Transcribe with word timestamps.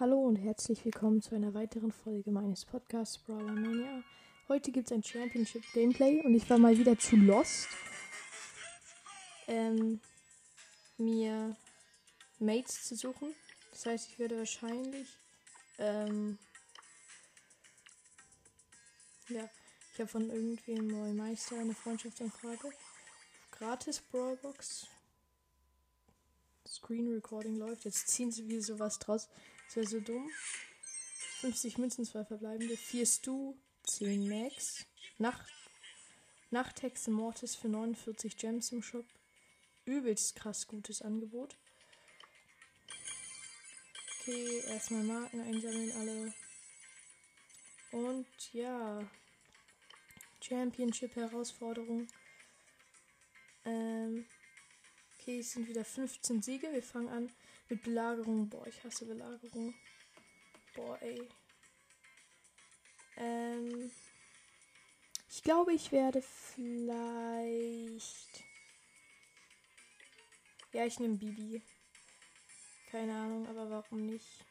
Hallo 0.00 0.18
und 0.22 0.34
herzlich 0.34 0.84
willkommen 0.84 1.22
zu 1.22 1.36
einer 1.36 1.54
weiteren 1.54 1.92
Folge 1.92 2.32
meines 2.32 2.64
Podcasts 2.64 3.16
Brawler 3.16 3.52
Mania. 3.52 4.02
Heute 4.48 4.72
gibt 4.72 4.90
es 4.90 4.92
ein 4.92 5.04
Championship 5.04 5.62
Gameplay 5.72 6.20
und 6.24 6.34
ich 6.34 6.50
war 6.50 6.58
mal 6.58 6.76
wieder 6.76 6.98
zu 6.98 7.14
lost, 7.14 7.68
ähm, 9.46 10.00
mir 10.98 11.56
Mates 12.40 12.82
zu 12.88 12.96
suchen. 12.96 13.36
Das 13.70 13.86
heißt, 13.86 14.08
ich 14.08 14.18
werde 14.18 14.38
wahrscheinlich, 14.38 15.06
ähm, 15.78 16.38
ja, 19.28 19.48
ich 19.92 20.00
habe 20.00 20.08
von 20.08 20.28
irgendwem 20.28 20.88
neuen 20.88 21.16
Meister 21.16 21.56
eine 21.60 21.72
Freundschaftsanfrage. 21.72 22.72
Gratis 23.52 24.00
Brawlbox. 24.00 24.88
Screen 26.66 27.12
Recording 27.12 27.58
läuft. 27.58 27.84
Jetzt 27.84 28.08
ziehen 28.08 28.32
sie 28.32 28.48
wieder 28.48 28.60
sowas 28.60 28.98
draus. 28.98 29.28
Das 29.66 29.76
wäre 29.76 29.86
so 29.86 30.00
dumm. 30.00 30.30
50 31.40 31.78
Münzen, 31.78 32.04
zwei 32.04 32.24
verbleibende. 32.24 32.76
4 32.76 33.06
Stu, 33.06 33.56
10 33.84 34.28
Max. 34.28 34.86
Nacht, 35.18 35.52
Nachthexe 36.50 37.10
Mortis 37.10 37.54
für 37.54 37.68
49 37.68 38.36
Gems 38.36 38.72
im 38.72 38.82
Shop. 38.82 39.04
Übelst 39.84 40.36
krass 40.36 40.66
gutes 40.66 41.02
Angebot. 41.02 41.56
Okay, 44.20 44.60
erstmal 44.68 45.02
Marken 45.02 45.40
einsammeln 45.40 45.92
alle. 45.92 46.34
Und 47.92 48.26
ja. 48.52 49.06
Championship-Herausforderung. 50.40 52.08
Ähm. 53.64 54.26
Okay, 55.18 55.38
es 55.40 55.52
sind 55.52 55.68
wieder 55.68 55.84
15 55.84 56.42
Siege. 56.42 56.72
Wir 56.72 56.82
fangen 56.82 57.08
an 57.08 57.32
mit 57.68 57.82
Belagerung. 57.82 58.48
Boah, 58.48 58.66
ich 58.66 58.82
hasse 58.84 59.06
Belagerung. 59.06 59.74
Boah, 60.74 61.00
ey. 61.02 61.28
Ähm. 63.16 63.90
Ich 65.30 65.42
glaube, 65.42 65.72
ich 65.72 65.90
werde 65.92 66.22
vielleicht. 66.22 66.84
Ja, 70.72 70.86
ich 70.86 70.98
nehme 70.98 71.16
Bibi. 71.16 71.62
Keine 72.90 73.14
Ahnung, 73.14 73.46
aber 73.48 73.70
warum 73.70 74.06
nicht? 74.06 74.44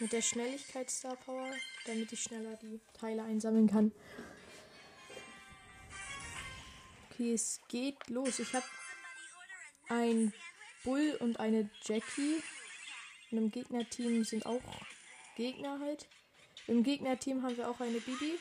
Mit 0.00 0.12
der 0.12 0.22
Schnelligkeit 0.22 0.90
Star 0.90 1.16
Power, 1.16 1.52
damit 1.86 2.12
ich 2.12 2.22
schneller 2.22 2.56
die 2.56 2.80
Teile 2.94 3.24
einsammeln 3.24 3.68
kann. 3.68 3.92
Okay, 7.10 7.32
es 7.32 7.60
geht 7.68 8.08
los. 8.08 8.38
Ich 8.38 8.54
habe 8.54 8.66
ein 9.88 10.32
Bull 10.84 11.16
und 11.20 11.40
eine 11.40 11.70
Jackie. 11.84 12.42
Und 13.30 13.38
im 13.38 13.50
Gegnerteam 13.50 14.24
sind 14.24 14.46
auch 14.46 14.62
Gegner 15.36 15.78
halt. 15.80 16.06
Im 16.66 16.82
Gegnerteam 16.82 17.42
haben 17.42 17.56
wir 17.56 17.68
auch 17.68 17.80
eine 17.80 18.00
Bibi. 18.00 18.38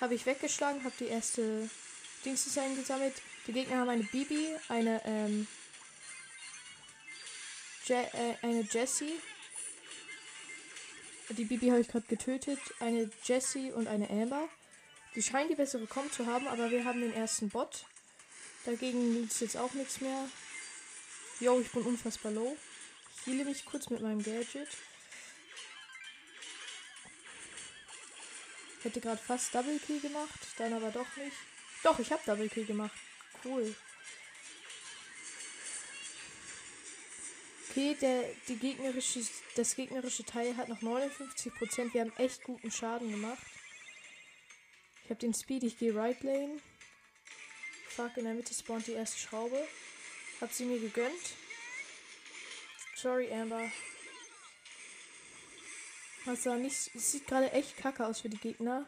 Habe 0.00 0.14
ich 0.14 0.26
weggeschlagen, 0.26 0.84
habe 0.84 0.94
die 0.98 1.06
erste 1.06 1.68
Dings 2.24 2.56
eingesammelt. 2.58 3.14
Die 3.46 3.52
Gegner 3.52 3.78
haben 3.78 3.88
eine 3.88 4.04
Bibi, 4.04 4.48
eine, 4.68 5.00
ähm, 5.04 5.46
Je 7.86 7.94
äh, 7.94 8.36
eine 8.42 8.62
Jessie. 8.62 9.20
Die 11.30 11.44
Bibi 11.44 11.68
habe 11.68 11.80
ich 11.80 11.88
gerade 11.88 12.06
getötet. 12.06 12.58
Eine 12.80 13.10
Jessie 13.24 13.72
und 13.72 13.88
eine 13.88 14.08
Amber. 14.08 14.48
Die 15.14 15.22
scheinen 15.22 15.48
die 15.48 15.54
bessere 15.54 15.86
Com 15.86 16.10
zu 16.10 16.26
haben, 16.26 16.48
aber 16.48 16.70
wir 16.70 16.84
haben 16.84 17.00
den 17.00 17.14
ersten 17.14 17.48
Bot. 17.50 17.84
Dagegen 18.64 19.20
nützt 19.20 19.40
jetzt 19.40 19.56
auch 19.56 19.72
nichts 19.74 20.00
mehr. 20.00 20.28
Jo, 21.40 21.60
ich 21.60 21.70
bin 21.70 21.82
unfassbar 21.82 22.32
low. 22.32 22.56
Ich 23.16 23.26
heile 23.26 23.44
mich 23.44 23.64
kurz 23.64 23.90
mit 23.90 24.00
meinem 24.00 24.22
Gadget. 24.22 24.68
Hätte 28.82 29.00
gerade 29.00 29.20
fast 29.20 29.54
Double 29.54 29.78
Kill 29.78 30.00
gemacht, 30.00 30.38
dann 30.58 30.74
aber 30.74 30.90
doch 30.90 31.16
nicht. 31.16 31.36
Doch, 31.82 31.98
ich 31.98 32.12
habe 32.12 32.22
Double 32.26 32.48
Kill 32.48 32.66
gemacht. 32.66 32.96
Cool. 33.44 33.74
Okay, 37.70 37.96
der, 38.00 38.24
die 38.46 38.56
gegnerische, 38.56 39.20
das 39.56 39.74
gegnerische 39.74 40.22
Teil 40.24 40.56
hat 40.56 40.68
noch 40.68 40.80
59%. 40.80 41.92
Wir 41.92 42.02
haben 42.02 42.12
echt 42.18 42.44
guten 42.44 42.70
Schaden 42.70 43.10
gemacht. 43.10 43.44
Ich 45.02 45.10
habe 45.10 45.18
den 45.18 45.34
Speed, 45.34 45.64
ich 45.64 45.78
gehe 45.78 45.94
Right 45.94 46.22
Lane. 46.22 46.60
Fuck, 47.88 48.16
in 48.16 48.24
der 48.24 48.34
Mitte 48.34 48.54
spawnt 48.54 48.86
die 48.86 48.92
erste 48.92 49.18
Schraube. 49.18 49.66
Hat 50.44 50.52
sie 50.52 50.66
mir 50.66 50.78
gegönnt. 50.78 51.32
Sorry, 52.96 53.32
Amber. 53.32 53.72
Sah 56.36 56.56
nicht. 56.56 56.94
Es 56.94 57.12
sieht 57.12 57.26
gerade 57.26 57.50
echt 57.52 57.78
kacke 57.78 58.04
aus 58.04 58.20
für 58.20 58.28
die 58.28 58.36
Gegner. 58.36 58.84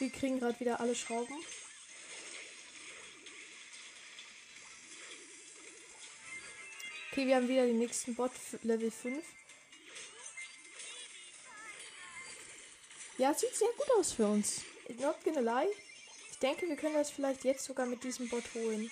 Wir 0.00 0.10
kriegen 0.10 0.40
gerade 0.40 0.58
wieder 0.58 0.80
alle 0.80 0.96
Schrauben. 0.96 1.32
Okay, 7.12 7.28
wir 7.28 7.36
haben 7.36 7.46
wieder 7.46 7.66
den 7.66 7.78
nächsten 7.78 8.16
Bot 8.16 8.32
Level 8.64 8.90
5. 8.90 9.24
Ja, 13.18 13.32
sieht 13.32 13.54
sehr 13.54 13.68
gut 13.76 13.92
aus 13.96 14.10
für 14.10 14.26
uns. 14.26 14.62
Not 14.98 15.22
gonna 15.22 15.38
lie. 15.38 15.70
Ich 16.32 16.38
denke, 16.40 16.66
wir 16.66 16.74
können 16.74 16.94
das 16.94 17.12
vielleicht 17.12 17.44
jetzt 17.44 17.64
sogar 17.64 17.86
mit 17.86 18.02
diesem 18.02 18.28
Bot 18.28 18.42
holen. 18.54 18.90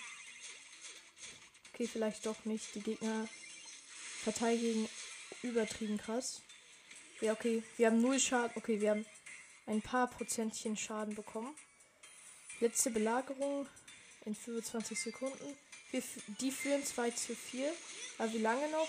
Okay, 1.73 1.87
vielleicht 1.87 2.27
doch 2.27 2.45
nicht. 2.45 2.75
Die 2.75 2.83
Gegner 2.83 3.29
verteidigen 4.23 4.89
übertrieben 5.43 5.97
krass. 5.97 6.43
Ja, 7.21 7.33
okay. 7.33 7.63
Wir 7.77 7.87
haben 7.87 8.01
null 8.01 8.21
Schaden. 8.21 8.53
Okay, 8.57 8.81
wir 8.81 8.91
haben 8.91 9.07
ein 9.67 9.81
paar 9.81 10.09
Prozentchen 10.09 10.77
Schaden 10.77 11.15
bekommen. 11.15 11.55
Letzte 12.61 12.91
Belagerung 12.91 13.67
in 14.27 14.35
25 14.35 15.01
Sekunden. 15.01 15.57
Wir, 15.91 16.03
die 16.41 16.51
führen 16.51 16.85
2 16.85 17.11
zu 17.13 17.35
4. 17.35 17.73
Aber 18.19 18.33
wie 18.33 18.39
lange 18.39 18.71
noch? 18.71 18.89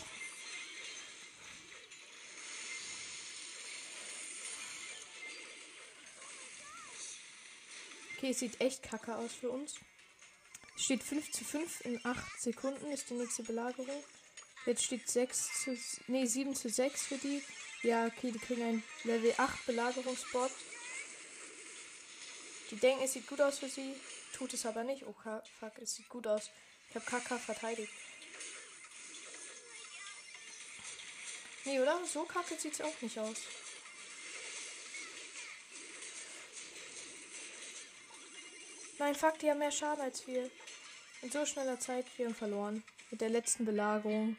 Okay, 8.17 8.31
es 8.31 8.39
sieht 8.39 8.59
echt 8.61 8.83
kacke 8.83 9.15
aus 9.15 9.33
für 9.33 9.50
uns. 9.50 9.75
Steht 10.75 11.03
5 11.03 11.31
zu 11.31 11.44
5 11.44 11.85
in 11.85 12.06
8 12.06 12.41
Sekunden 12.41 12.91
ist 12.91 13.09
die 13.09 13.13
nächste 13.13 13.44
Belagerung. 13.44 14.03
Jetzt 14.66 14.84
steht 14.84 15.09
6 15.09 15.63
zu. 15.63 15.78
Nee, 16.07 16.25
7 16.25 16.56
zu 16.56 16.69
6 16.69 17.06
für 17.07 17.17
die. 17.17 17.44
Ja, 17.84 18.06
okay, 18.06 18.31
die 18.31 18.39
kriegen 18.39 18.63
ein 18.63 18.83
Level 19.03 19.33
8 19.38 19.66
Belagerungsbot. 19.66 20.51
Die 22.72 22.78
denken, 22.78 23.03
es 23.03 23.13
sieht 23.13 23.28
gut 23.28 23.41
aus 23.41 23.59
für 23.59 23.69
sie. 23.69 23.94
Tut 24.33 24.53
es 24.53 24.66
aber 24.66 24.83
nicht. 24.83 25.03
Oh, 25.06 25.13
fuck, 25.59 25.73
es 25.81 25.95
sieht 25.95 26.09
gut 26.09 26.25
aus. 26.25 26.50
Ich 26.89 26.95
habe 26.95 27.06
KK 27.06 27.38
verteidigt. 27.38 27.91
Nee, 31.66 31.79
oder? 31.79 32.00
So 32.06 32.23
kacke 32.23 32.56
sieht 32.57 32.73
es 32.73 32.81
auch 32.81 33.01
nicht 33.01 33.17
aus. 33.17 33.38
Nein, 38.99 39.15
fuck, 39.15 39.39
die 39.39 39.49
haben 39.49 39.59
mehr 39.59 39.71
Schaden 39.71 40.01
als 40.01 40.27
wir. 40.27 40.49
In 41.21 41.31
so 41.31 41.45
schneller 41.45 41.79
Zeit, 41.79 42.05
wir 42.17 42.27
haben 42.27 42.35
verloren. 42.35 42.83
Mit 43.09 43.21
der 43.21 43.29
letzten 43.29 43.65
Belagerung. 43.65 44.37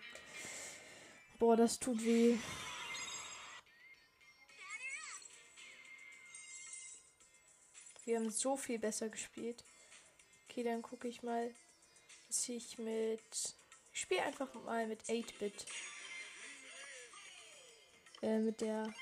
Boah, 1.39 1.57
das 1.57 1.79
tut 1.79 2.05
weh. 2.05 2.37
Wir 8.05 8.19
haben 8.19 8.31
so 8.31 8.57
viel 8.57 8.79
besser 8.79 9.09
gespielt. 9.09 9.65
Okay, 10.49 10.63
dann 10.63 10.83
gucke 10.83 11.09
ich 11.09 11.23
mal, 11.23 11.55
dass 12.29 12.49
ich 12.49 12.79
mit. 12.79 13.21
Ich 13.93 14.01
spiele 14.01 14.23
einfach 14.23 14.53
mal 14.55 14.87
mit 14.87 15.03
8-Bit. 15.05 15.67
Äh, 18.23 18.39
mit 18.39 18.61
der 18.61 18.93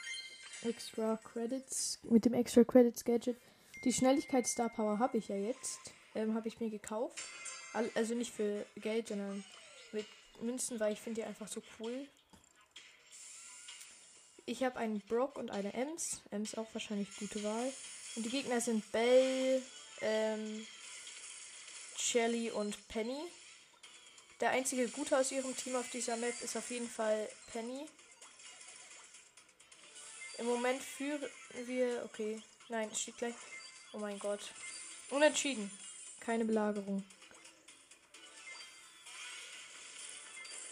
Extra 0.62 1.16
Credits. 1.16 1.98
Mit 2.04 2.24
dem 2.24 2.34
Extra 2.34 2.64
Credits 2.64 3.04
Gadget. 3.04 3.36
Die 3.84 3.92
Schnelligkeit 3.92 4.46
Star 4.46 4.68
Power 4.68 4.98
habe 4.98 5.18
ich 5.18 5.28
ja 5.28 5.36
jetzt. 5.36 5.80
Ähm, 6.14 6.34
habe 6.34 6.46
ich 6.46 6.60
mir 6.60 6.70
gekauft. 6.70 7.18
Also 7.94 8.14
nicht 8.14 8.32
für 8.32 8.66
Geld, 8.76 9.08
sondern 9.08 9.44
mit 9.92 10.06
Münzen, 10.40 10.78
weil 10.78 10.92
ich 10.92 11.00
finde 11.00 11.22
die 11.22 11.26
einfach 11.26 11.48
so 11.48 11.62
cool. 11.80 12.06
Ich 14.44 14.62
habe 14.62 14.78
einen 14.78 15.00
Brock 15.00 15.36
und 15.36 15.50
eine 15.50 15.72
Ems. 15.72 16.20
Ems 16.30 16.54
auch 16.56 16.66
wahrscheinlich 16.74 17.08
gute 17.16 17.42
Wahl. 17.42 17.72
Und 18.14 18.26
die 18.26 18.30
Gegner 18.30 18.60
sind 18.60 18.90
Bell, 18.92 19.62
ähm, 20.00 20.66
Shelly 21.96 22.50
und 22.50 22.88
Penny. 22.88 23.20
Der 24.40 24.50
einzige 24.50 24.88
Gute 24.88 25.16
aus 25.18 25.32
ihrem 25.32 25.56
Team 25.56 25.76
auf 25.76 25.88
dieser 25.90 26.16
Map 26.16 26.34
ist 26.42 26.56
auf 26.56 26.70
jeden 26.70 26.88
Fall 26.88 27.28
Penny. 27.52 27.86
Im 30.38 30.46
Moment 30.46 30.82
führen 30.82 31.22
wir. 31.64 32.02
Okay. 32.04 32.42
Nein, 32.68 32.92
steht 32.94 33.18
gleich. 33.18 33.34
Oh 33.92 33.98
mein 33.98 34.18
Gott. 34.18 34.40
Unentschieden. 35.10 35.70
Keine 36.20 36.44
Belagerung. 36.44 37.04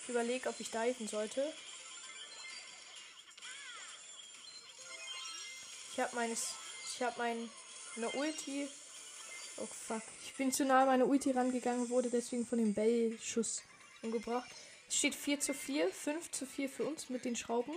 Ich 0.02 0.08
überlege, 0.08 0.48
ob 0.48 0.58
ich 0.58 0.70
diven 0.70 1.06
sollte. 1.06 1.52
Ich 5.92 6.00
habe 6.00 6.14
meines. 6.14 6.54
Ich 6.94 7.02
habe 7.02 7.14
mein. 7.18 7.50
Eine 7.96 8.08
Ulti. 8.10 8.68
Oh 9.58 9.66
fuck. 9.66 10.02
Ich 10.24 10.34
bin 10.34 10.52
zu 10.52 10.64
nah 10.64 10.82
an 10.82 10.86
meine 10.86 11.06
Ulti 11.06 11.32
rangegangen, 11.32 11.90
wurde 11.90 12.08
deswegen 12.08 12.46
von 12.46 12.58
dem 12.58 12.72
Bell-Schuss 12.72 13.62
umgebracht. 14.02 14.48
Es 14.88 14.96
steht 14.96 15.14
4 15.14 15.40
zu 15.40 15.52
4, 15.52 15.90
5 15.90 16.30
zu 16.30 16.46
4 16.46 16.68
für 16.68 16.84
uns 16.84 17.10
mit 17.10 17.24
den 17.24 17.36
Schrauben. 17.36 17.74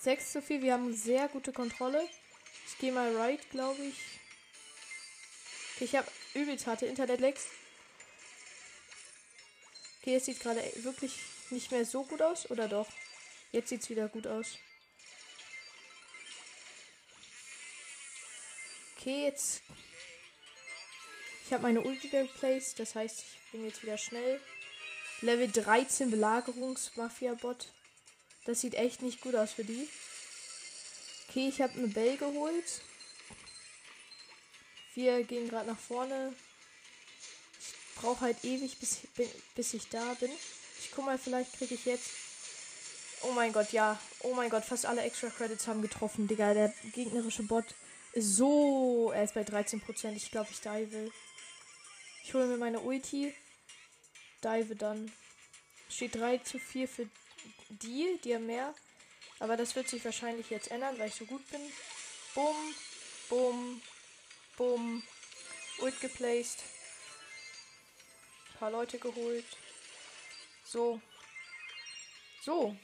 6 0.00 0.32
zu 0.32 0.42
4, 0.42 0.62
wir 0.62 0.72
haben 0.72 0.92
sehr 0.94 1.28
gute 1.28 1.52
Kontrolle. 1.52 2.08
Ich 2.68 2.78
gehe 2.78 2.92
mal 2.92 3.14
right, 3.16 3.50
glaube 3.50 3.82
ich. 3.82 3.96
Okay, 5.74 5.84
ich 5.84 5.96
habe 5.96 6.10
übelst 6.34 6.66
harte 6.66 6.86
Internet-Lags. 6.86 7.46
Okay, 10.00 10.16
es 10.16 10.26
sieht 10.26 10.40
gerade 10.40 10.62
wirklich 10.76 11.12
nicht 11.50 11.70
mehr 11.70 11.84
so 11.84 12.04
gut 12.04 12.22
aus, 12.22 12.50
oder 12.50 12.68
doch? 12.68 12.88
Jetzt 13.52 13.70
sieht 13.70 13.82
es 13.82 13.90
wieder 13.90 14.08
gut 14.08 14.26
aus. 14.26 14.58
Okay, 18.96 19.24
jetzt. 19.24 19.62
Ich 21.46 21.52
habe 21.52 21.62
meine 21.62 21.80
Ulti 21.80 22.08
geplaced, 22.08 22.78
das 22.78 22.94
heißt, 22.94 23.20
ich 23.20 23.52
bin 23.52 23.64
jetzt 23.64 23.82
wieder 23.82 23.96
schnell. 23.96 24.40
Level 25.22 25.50
13 25.50 26.10
Belagerungsmafia-Bot. 26.10 27.72
Das 28.44 28.60
sieht 28.60 28.74
echt 28.74 29.02
nicht 29.02 29.20
gut 29.20 29.34
aus 29.34 29.52
für 29.52 29.64
die. 29.64 29.88
Okay, 31.28 31.48
ich 31.48 31.60
habe 31.60 31.74
eine 31.74 31.88
Bell 31.88 32.16
geholt. 32.16 32.80
Wir 34.94 35.22
gehen 35.24 35.48
gerade 35.48 35.68
nach 35.68 35.78
vorne. 35.78 36.34
Ich 37.58 38.00
brauche 38.00 38.22
halt 38.22 38.44
ewig, 38.44 38.78
bis, 38.78 39.00
bis 39.54 39.74
ich 39.74 39.88
da 39.88 40.14
bin. 40.14 40.30
Ich 40.80 40.90
guck 40.90 41.04
mal, 41.04 41.18
vielleicht 41.18 41.52
kriege 41.52 41.74
ich 41.74 41.84
jetzt. 41.84 42.10
Oh 43.22 43.32
mein 43.32 43.52
Gott, 43.52 43.72
ja. 43.72 44.00
Oh 44.20 44.34
mein 44.34 44.48
Gott, 44.48 44.64
fast 44.64 44.86
alle 44.86 45.02
Extra 45.02 45.28
Credits 45.28 45.66
haben 45.66 45.82
getroffen, 45.82 46.28
Digga. 46.28 46.54
Der 46.54 46.72
gegnerische 46.94 47.42
Bot 47.42 47.64
ist 48.12 48.36
so. 48.36 49.12
Er 49.14 49.24
ist 49.24 49.34
bei 49.34 49.42
13%. 49.42 50.12
Ich 50.12 50.30
glaube, 50.30 50.48
ich 50.50 50.60
dive. 50.60 51.10
Ich 52.24 52.34
hole 52.34 52.46
mir 52.46 52.58
meine 52.58 52.80
Ulti. 52.80 53.34
Dive 54.42 54.76
dann. 54.76 55.12
Steht 55.90 56.14
3 56.14 56.38
zu 56.38 56.58
4 56.58 56.88
für 56.88 57.08
die. 57.68 58.18
Die 58.24 58.34
haben 58.34 58.46
mehr. 58.46 58.74
Aber 59.40 59.56
das 59.56 59.76
wird 59.76 59.88
sich 59.88 60.04
wahrscheinlich 60.04 60.50
jetzt 60.50 60.70
ändern, 60.70 60.98
weil 60.98 61.08
ich 61.08 61.14
so 61.14 61.24
gut 61.24 61.48
bin. 61.50 61.60
Bumm, 62.34 62.74
bumm, 63.28 63.82
bumm. 64.56 65.02
Ult 65.78 66.00
geplaced. 66.00 66.62
Ein 68.52 68.58
paar 68.58 68.70
Leute 68.70 68.98
geholt. 68.98 69.46
So. 70.64 71.00
So. 72.42 72.76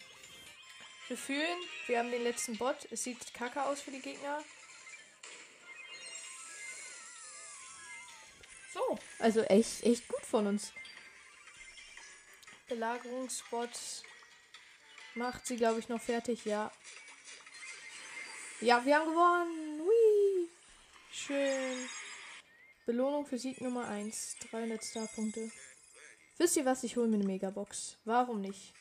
Wir 1.08 1.18
fühlen, 1.18 1.58
wir 1.86 1.98
haben 1.98 2.10
den 2.10 2.22
letzten 2.22 2.56
Bot. 2.56 2.76
Es 2.90 3.04
sieht 3.04 3.34
kacke 3.34 3.62
aus 3.62 3.80
für 3.80 3.90
die 3.90 4.00
Gegner. 4.00 4.42
So. 8.72 8.98
Also 9.18 9.42
echt, 9.42 9.82
echt 9.82 10.06
gut 10.08 10.24
von 10.24 10.46
uns. 10.46 10.72
Belagerungsbot 12.68 13.70
macht 15.14 15.46
sie, 15.46 15.56
glaube 15.56 15.80
ich, 15.80 15.88
noch 15.88 16.00
fertig. 16.00 16.44
Ja. 16.44 16.70
Ja, 18.60 18.84
wir 18.84 18.96
haben 18.96 19.10
gewonnen. 19.10 19.80
Hui. 19.80 20.48
Schön. 21.10 21.88
Belohnung 22.86 23.26
für 23.26 23.38
Sieg 23.38 23.60
Nummer 23.60 23.88
1. 23.88 24.36
300 24.50 24.84
Starpunkte. 24.84 25.50
Wisst 26.38 26.56
ihr 26.56 26.64
was? 26.64 26.82
Ich 26.84 26.96
hole 26.96 27.08
mir 27.08 27.16
eine 27.16 27.24
Megabox. 27.24 27.98
Warum 28.04 28.40
nicht? 28.40 28.74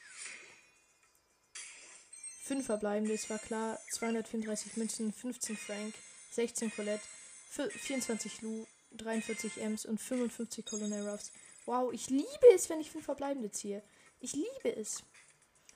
Fünf 2.43 2.65
verbleibende, 2.65 3.13
es 3.13 3.29
war 3.29 3.39
klar. 3.39 3.79
234 3.91 4.75
Münzen, 4.75 5.13
15 5.13 5.55
Frank, 5.55 5.93
16 6.31 6.75
Colette, 6.75 7.03
24 7.49 8.41
Lou, 8.41 8.67
43 8.91 9.61
Ems 9.61 9.85
und 9.85 10.01
55 10.01 10.65
Colonel 10.65 11.07
Ruffs. 11.07 11.31
Wow, 11.65 11.93
ich 11.93 12.09
liebe 12.09 12.47
es, 12.53 12.69
wenn 12.69 12.81
ich 12.81 12.91
fünf 12.91 13.05
verbleibende 13.05 13.51
ziehe. 13.51 13.81
Ich 14.19 14.33
liebe 14.33 14.75
es. 14.75 15.03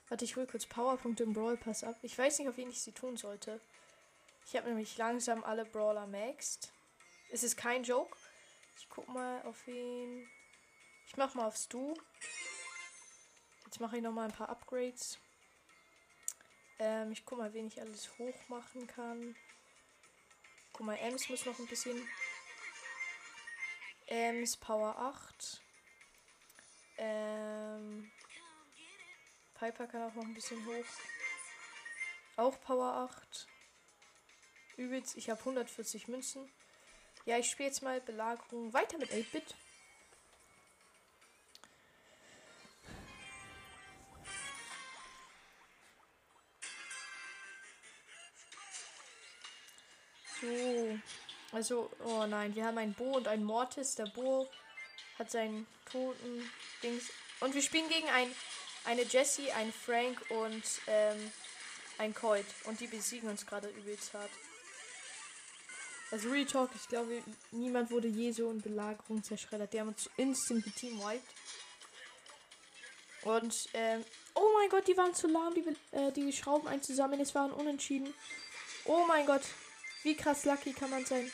Warte, 0.08 0.24
ich 0.24 0.36
hole 0.36 0.46
kurz 0.46 0.66
Powerpunkte 0.66 1.22
im 1.22 1.34
Brawl 1.34 1.56
Pass 1.56 1.84
ab. 1.84 1.96
Ich 2.02 2.16
weiß 2.16 2.38
nicht, 2.38 2.48
auf 2.48 2.56
wen 2.56 2.70
ich 2.70 2.80
sie 2.80 2.92
tun 2.92 3.16
sollte. 3.16 3.60
Ich 4.46 4.56
habe 4.56 4.68
nämlich 4.68 4.96
langsam 4.96 5.44
alle 5.44 5.66
Brawler 5.66 6.06
maxed. 6.06 6.72
Es 7.30 7.42
ist 7.42 7.56
kein 7.56 7.82
Joke. 7.82 8.16
Ich 8.78 8.88
guck 8.88 9.06
mal 9.08 9.42
auf 9.42 9.66
wen. 9.66 10.26
Ich 11.06 11.16
mach 11.16 11.34
mal 11.34 11.46
aufs 11.46 11.68
Du. 11.68 11.94
Jetzt 13.66 13.80
mache 13.80 13.98
ich 13.98 14.02
noch 14.02 14.12
mal 14.12 14.24
ein 14.24 14.34
paar 14.34 14.48
Upgrades. 14.48 15.18
Ähm, 16.78 17.12
ich 17.12 17.26
guck 17.26 17.38
mal, 17.38 17.52
wen 17.52 17.66
ich 17.66 17.80
alles 17.80 18.10
hoch 18.18 18.48
machen 18.48 18.86
kann. 18.86 19.36
Guck 20.72 20.86
mal, 20.86 20.96
Ems 20.96 21.28
muss 21.28 21.44
noch 21.44 21.58
ein 21.58 21.66
bisschen. 21.66 22.08
Ems 24.06 24.56
Power 24.56 24.96
8. 24.96 25.60
Ähm, 26.96 28.10
Piper 29.58 29.86
kann 29.88 30.02
auch 30.02 30.14
noch 30.14 30.24
ein 30.24 30.34
bisschen 30.34 30.64
hoch. 30.66 30.84
Auch 32.36 32.60
Power 32.60 33.10
8. 33.10 33.46
Übelst, 34.76 35.16
ich 35.16 35.28
habe 35.30 35.40
140 35.40 36.06
Münzen. 36.06 36.48
Ja, 37.24 37.38
ich 37.38 37.50
spiele 37.50 37.68
jetzt 37.68 37.82
mal 37.82 38.00
Belagerung 38.00 38.72
weiter 38.72 38.96
mit 38.98 39.10
8-Bit. 39.10 39.54
So. 50.40 50.98
Also, 51.50 51.90
oh 52.04 52.26
nein, 52.26 52.54
wir 52.54 52.64
haben 52.64 52.78
ein 52.78 52.94
Bo 52.94 53.16
und 53.16 53.26
ein 53.26 53.42
Mortis. 53.42 53.96
Der 53.96 54.06
Bo 54.06 54.48
hat 55.18 55.32
seinen 55.32 55.66
toten 55.90 56.48
Dings. 56.82 57.10
Und 57.40 57.54
wir 57.54 57.62
spielen 57.62 57.88
gegen 57.88 58.08
ein 58.08 58.32
eine 58.84 59.02
Jessie, 59.02 59.50
ein 59.52 59.72
Frank 59.72 60.18
und 60.30 60.62
ähm, 60.86 61.32
ein 61.98 62.14
Colt. 62.14 62.46
Und 62.64 62.80
die 62.80 62.86
besiegen 62.86 63.28
uns 63.28 63.46
gerade 63.46 63.68
übelst 63.68 64.14
hart. 64.14 64.30
Also 66.10 66.30
Real 66.30 66.46
Talk, 66.46 66.70
ich 66.74 66.88
glaube, 66.88 67.22
niemand 67.50 67.90
wurde 67.90 68.08
je 68.08 68.32
so 68.32 68.50
in 68.50 68.62
Belagerung 68.62 69.22
zerschreddert. 69.22 69.72
Die 69.72 69.80
haben 69.80 69.88
uns 69.88 70.08
instant 70.16 70.64
geteamwiped. 70.64 71.22
Und, 73.22 73.54
ähm, 73.74 74.04
oh 74.34 74.48
mein 74.54 74.70
Gott, 74.70 74.86
die 74.86 74.96
waren 74.96 75.14
zu 75.14 75.26
lahm, 75.26 75.52
die, 75.54 75.64
äh, 75.92 76.12
die 76.12 76.32
Schrauben 76.32 76.66
einzusammeln. 76.66 77.20
Es 77.20 77.34
waren 77.34 77.52
unentschieden. 77.52 78.14
Oh 78.84 79.04
mein 79.06 79.26
Gott, 79.26 79.42
wie 80.02 80.16
krass 80.16 80.44
lucky 80.44 80.72
kann 80.72 80.90
man 80.90 81.04
sein. 81.04 81.30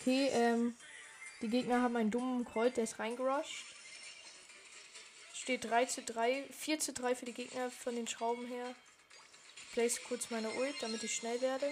Okay, 0.00 0.28
ähm, 0.32 0.76
die 1.42 1.48
Gegner 1.48 1.82
haben 1.82 1.96
einen 1.96 2.10
dummen 2.10 2.44
Colt, 2.44 2.76
der 2.76 2.84
ist 2.84 2.98
reingerusht. 2.98 3.73
Steht 5.44 5.64
3 5.66 5.84
zu 5.84 6.02
3, 6.02 6.48
4 6.58 6.80
zu 6.80 6.94
3 6.94 7.14
für 7.14 7.26
die 7.26 7.34
Gegner 7.34 7.70
von 7.70 7.94
den 7.94 8.08
Schrauben 8.08 8.46
her. 8.46 8.74
Ich 9.56 9.72
place 9.74 10.02
kurz 10.08 10.30
meine 10.30 10.48
Ult, 10.48 10.74
damit 10.80 11.04
ich 11.04 11.14
schnell 11.14 11.38
werde. 11.42 11.70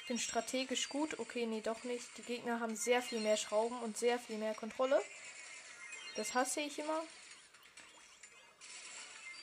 Ich 0.00 0.08
bin 0.08 0.18
strategisch 0.18 0.88
gut. 0.88 1.18
Okay, 1.18 1.44
nee, 1.44 1.60
doch 1.60 1.84
nicht. 1.84 2.06
Die 2.16 2.22
Gegner 2.22 2.58
haben 2.58 2.74
sehr 2.74 3.02
viel 3.02 3.20
mehr 3.20 3.36
Schrauben 3.36 3.78
und 3.82 3.98
sehr 3.98 4.18
viel 4.18 4.38
mehr 4.38 4.54
Kontrolle. 4.54 4.98
Das 6.16 6.32
hasse 6.32 6.62
ich 6.62 6.78
immer. 6.78 7.04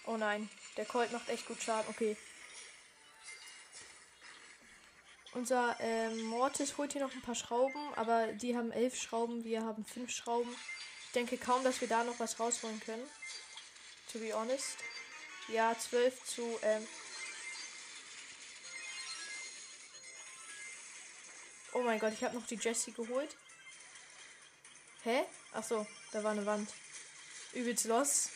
Oh 0.08 0.18
nein, 0.18 0.50
der 0.78 0.86
Colt 0.86 1.12
macht 1.12 1.30
echt 1.30 1.46
gut 1.46 1.62
Schaden. 1.62 1.92
Okay. 1.92 2.18
Unser 5.34 5.78
ähm, 5.80 6.24
Mortis 6.24 6.76
holt 6.80 6.94
hier 6.94 7.04
noch 7.04 7.14
ein 7.14 7.22
paar 7.22 7.36
Schrauben, 7.36 7.94
aber 7.94 8.34
die 8.34 8.58
haben 8.58 8.72
elf 8.72 9.00
Schrauben, 9.00 9.44
wir 9.44 9.64
haben 9.64 9.86
fünf 9.86 10.10
Schrauben. 10.10 10.56
Denke 11.16 11.38
kaum, 11.38 11.64
dass 11.64 11.82
wir 11.82 11.88
da 11.88 12.04
noch 12.04 12.20
was 12.20 12.40
rausholen 12.40 12.80
können. 12.82 13.10
To 14.12 14.20
be 14.20 14.34
honest. 14.34 14.78
Ja, 15.48 15.76
12 15.78 16.24
zu. 16.24 16.60
Ähm 16.62 16.88
oh 21.74 21.82
mein 21.82 22.00
Gott, 22.00 22.14
ich 22.14 22.24
habe 22.24 22.36
noch 22.36 22.46
die 22.46 22.56
Jessie 22.56 22.92
geholt. 22.92 23.36
Hä? 25.04 25.26
Ach 25.54 25.64
so, 25.64 25.88
da 26.12 26.24
war 26.24 26.32
eine 26.32 26.46
Wand. 26.46 26.70
Übelst 27.54 27.86
los. 27.86 28.30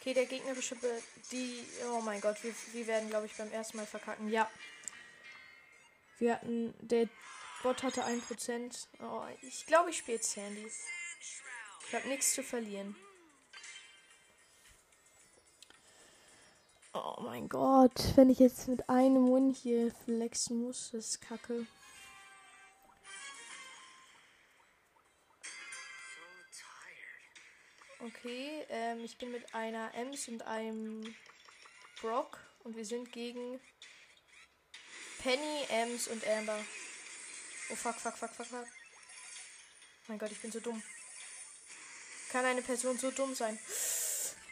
Okay, 0.00 0.14
der 0.14 0.26
gegnerische 0.26 0.74
Be 0.76 1.02
die. 1.32 1.66
Oh 1.90 2.00
mein 2.00 2.20
Gott, 2.20 2.42
wir, 2.42 2.54
wir 2.72 2.86
werden, 2.86 3.08
glaube 3.08 3.26
ich, 3.26 3.34
beim 3.36 3.52
ersten 3.52 3.78
Mal 3.78 3.86
verkacken. 3.86 4.28
Ja. 4.28 4.50
Wir 6.18 6.34
hatten. 6.34 6.74
Der 6.80 7.08
Bot 7.62 7.82
hatte 7.82 8.04
1%. 8.04 8.86
Oh, 9.00 9.22
ich 9.42 9.66
glaube, 9.66 9.90
ich 9.90 9.98
spiele 9.98 10.22
Sandy. 10.22 10.70
Ich 11.86 11.94
habe 11.94 12.08
nichts 12.08 12.34
zu 12.34 12.42
verlieren. 12.42 12.94
Oh 16.94 17.20
mein 17.20 17.48
Gott, 17.48 18.16
wenn 18.16 18.30
ich 18.30 18.38
jetzt 18.38 18.68
mit 18.68 18.88
einem 18.88 19.32
Win 19.32 19.50
hier 19.50 19.92
flexen 20.04 20.62
muss, 20.62 20.94
ist 20.94 21.20
kacke. 21.20 21.66
Okay, 28.00 28.64
ähm, 28.68 29.00
ich 29.04 29.18
bin 29.18 29.32
mit 29.32 29.54
einer 29.54 29.92
Ems 29.94 30.28
und 30.28 30.42
einem 30.42 31.14
Brock 32.00 32.38
und 32.64 32.76
wir 32.76 32.84
sind 32.84 33.12
gegen 33.12 33.60
Penny, 35.22 35.64
Ems 35.68 36.08
und 36.08 36.26
Amber. 36.26 36.58
Oh 37.70 37.76
fuck, 37.76 37.96
fuck, 37.96 38.16
fuck, 38.16 38.30
fuck, 38.34 38.46
fuck. 38.46 38.66
Mein 40.06 40.18
Gott, 40.18 40.32
ich 40.32 40.40
bin 40.40 40.50
so 40.50 40.60
dumm. 40.60 40.82
Kann 42.30 42.44
eine 42.44 42.62
Person 42.62 42.98
so 42.98 43.10
dumm 43.10 43.34
sein? 43.34 43.58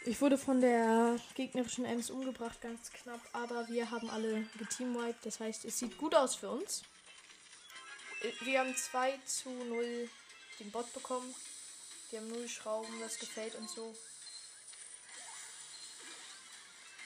Ich 0.05 0.21
wurde 0.21 0.39
von 0.39 0.61
der 0.61 1.19
gegnerischen 1.35 1.85
Ems 1.85 2.11
umgebracht, 2.11 2.61
ganz 2.61 2.91
knapp, 2.93 3.21
aber 3.33 3.67
wir 3.69 3.91
haben 3.91 4.09
alle 4.11 4.43
geteamwiped. 4.59 5.25
Das 5.25 5.41
heißt, 5.41 5.65
es 5.65 5.79
sieht 5.79 5.97
gut 5.99 6.15
aus 6.15 6.37
für 6.37 6.51
uns. 6.51 6.83
Wir 8.41 8.61
haben 8.61 8.77
2 8.77 9.19
zu 9.27 9.51
0 9.51 10.09
den 10.61 10.71
Bot 10.71 10.93
bekommen. 10.93 11.35
Die 12.11 12.19
haben 12.19 12.29
null 12.29 12.49
Schrauben, 12.49 13.01
das 13.01 13.19
gefällt 13.19 13.55
uns 13.57 13.75
so. 13.75 13.95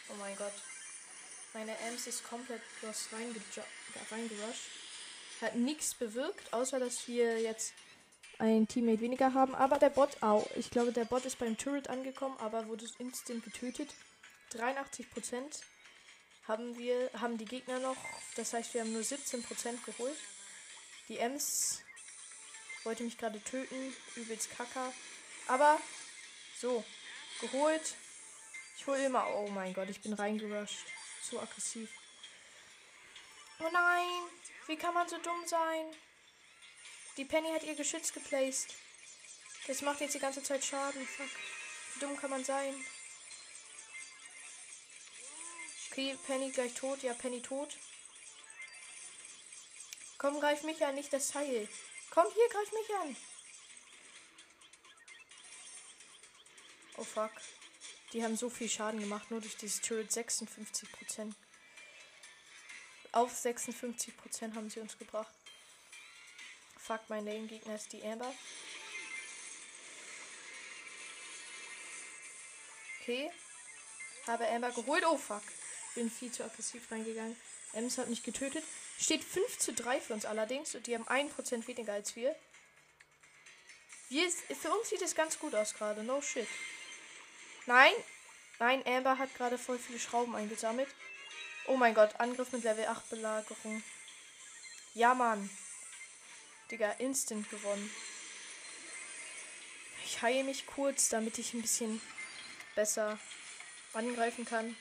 Oh 0.09 0.15
mein 0.19 0.37
Gott. 0.37 0.53
Meine 1.55 1.77
Ems 1.79 2.07
ist 2.07 2.23
komplett 2.25 2.63
was 2.83 3.09
reingerusht. 3.13 4.71
Hat 5.41 5.55
nichts 5.55 5.95
bewirkt, 5.95 6.53
außer 6.53 6.79
dass 6.79 7.09
wir 7.09 7.41
jetzt 7.41 7.73
ein 8.39 8.67
Teammate 8.69 9.01
weniger 9.01 9.35
haben. 9.35 9.55
Aber 9.55 9.79
der 9.79 9.91
Bot, 9.91 10.23
au, 10.23 10.47
ich 10.57 10.71
glaube, 10.71 10.93
der 10.93 11.05
Bot 11.05 11.25
ist 11.25 11.39
beim 11.39 11.57
Turret 11.57 11.89
angekommen, 11.89 12.37
aber 12.39 12.67
wurde 12.69 12.87
instant 12.99 13.45
getötet. 13.45 13.95
83% 14.53 15.63
haben 16.49 16.77
wir, 16.77 17.11
haben 17.21 17.39
die 17.39 17.45
Gegner 17.45 17.79
noch. 17.79 17.97
Das 18.37 18.53
heißt, 18.53 18.75
wir 18.75 18.81
haben 18.81 18.93
nur 18.93 19.03
17% 19.03 19.45
geholt. 19.85 20.17
Die 21.09 21.19
Ems 21.19 21.83
wollte 22.85 23.03
mich 23.03 23.19
gerade 23.19 23.43
töten. 23.43 23.95
Übelst 24.17 24.51
kacker. 24.57 24.93
Aber 25.47 25.79
so, 26.59 26.85
geholt. 27.41 27.95
Ich 28.77 28.87
hole 28.87 29.07
immer. 29.07 29.27
Oh 29.35 29.49
mein 29.49 29.75
Gott, 29.75 29.89
ich 29.91 30.01
bin 30.01 30.13
reingerusht. 30.13 30.87
Zu 31.23 31.39
aggressiv. 31.41 31.91
Oh 33.61 33.69
nein, 33.71 34.23
wie 34.71 34.77
kann 34.77 34.95
man 34.95 35.09
so 35.09 35.19
dumm 35.19 35.45
sein? 35.47 35.85
Die 37.17 37.25
Penny 37.25 37.51
hat 37.51 37.65
ihr 37.65 37.75
Geschütz 37.75 38.13
geplaced. 38.13 38.73
Das 39.67 39.83
macht 39.83 40.01
jetzt 40.01 40.15
die 40.15 40.21
ganze 40.21 40.45
Zeit 40.45 40.65
Schaden. 40.65 41.05
Fuck. 41.07 41.29
Wie 41.95 42.01
dumm 42.01 42.17
kann 42.17 42.31
man 42.31 42.45
sein? 42.45 42.73
Okay, 45.91 46.17
Penny 46.25 46.51
gleich 46.53 46.73
tot. 46.75 47.03
Ja, 47.03 47.15
Penny 47.15 47.43
tot. 47.43 47.77
Komm, 50.19 50.39
greif 50.39 50.63
mich 50.63 50.85
an, 50.87 50.95
nicht 50.95 51.13
das 51.13 51.29
Teil. 51.33 51.69
Komm 52.11 52.27
hier, 52.33 52.49
greif 52.51 52.73
mich 52.73 52.97
an. 52.97 53.17
Oh 56.97 57.05
fuck. 57.05 57.33
Die 58.13 58.23
haben 58.23 58.37
so 58.37 58.49
viel 58.49 58.69
Schaden 58.69 59.01
gemacht, 59.01 59.33
nur 59.33 59.41
durch 59.41 59.57
dieses 59.57 59.81
Turret 59.81 60.13
56%. 60.13 61.35
Auf 63.13 63.33
56% 63.33 64.55
haben 64.55 64.71
sie 64.71 64.81
uns 64.81 64.97
gebracht. 64.99 65.33
Fuck, 66.79 67.01
mein 67.09 67.25
Lane-Gegner 67.25 67.75
ist 67.75 67.93
die 67.93 68.03
Amber. 68.03 68.33
Okay. 73.01 73.31
Habe 74.27 74.49
Amber 74.49 74.71
geholt. 74.71 75.05
Oh 75.07 75.17
fuck. 75.17 75.43
Bin 75.95 76.11
viel 76.11 76.31
zu 76.31 76.45
aggressiv 76.45 76.91
reingegangen. 76.91 77.37
Ems 77.73 77.99
hat 77.99 78.09
mich 78.09 78.23
getötet. 78.23 78.65
Steht 78.99 79.25
5 79.25 79.59
zu 79.59 79.73
3 79.73 80.01
für 80.01 80.15
uns 80.15 80.25
allerdings. 80.25 80.75
Und 80.75 80.87
die 80.87 80.95
haben 80.95 81.07
1% 81.09 81.67
weniger 81.67 81.93
als 81.93 82.15
wir. 82.15 82.37
wir. 84.09 84.31
Für 84.31 84.71
uns 84.71 84.89
sieht 84.89 85.03
es 85.03 85.15
ganz 85.15 85.39
gut 85.39 85.55
aus 85.55 85.75
gerade. 85.75 86.05
No 86.05 86.21
shit. 86.21 86.47
Nein. 87.67 87.93
Nein, 88.59 88.87
Amber 88.87 89.19
hat 89.19 89.35
gerade 89.35 89.59
voll 89.59 89.79
viele 89.79 89.99
Schrauben 89.99 90.37
eingesammelt. 90.37 90.89
Oh 91.71 91.77
mein 91.77 91.95
Gott, 91.95 92.19
Angriff 92.19 92.51
mit 92.51 92.65
Level 92.65 92.85
8 92.85 93.11
Belagerung. 93.11 93.81
Ja, 94.93 95.15
Mann. 95.15 95.49
Digga, 96.69 96.91
instant 96.99 97.49
gewonnen. 97.49 97.89
Ich 100.05 100.21
heile 100.21 100.43
mich 100.43 100.67
kurz, 100.67 101.11
damit 101.11 101.39
ich 101.39 101.55
ein 101.55 101.63
bisschen 101.63 102.01
besser 102.75 103.21
angreifen 103.93 104.45
kann. 104.45 104.67
Ein 104.67 104.77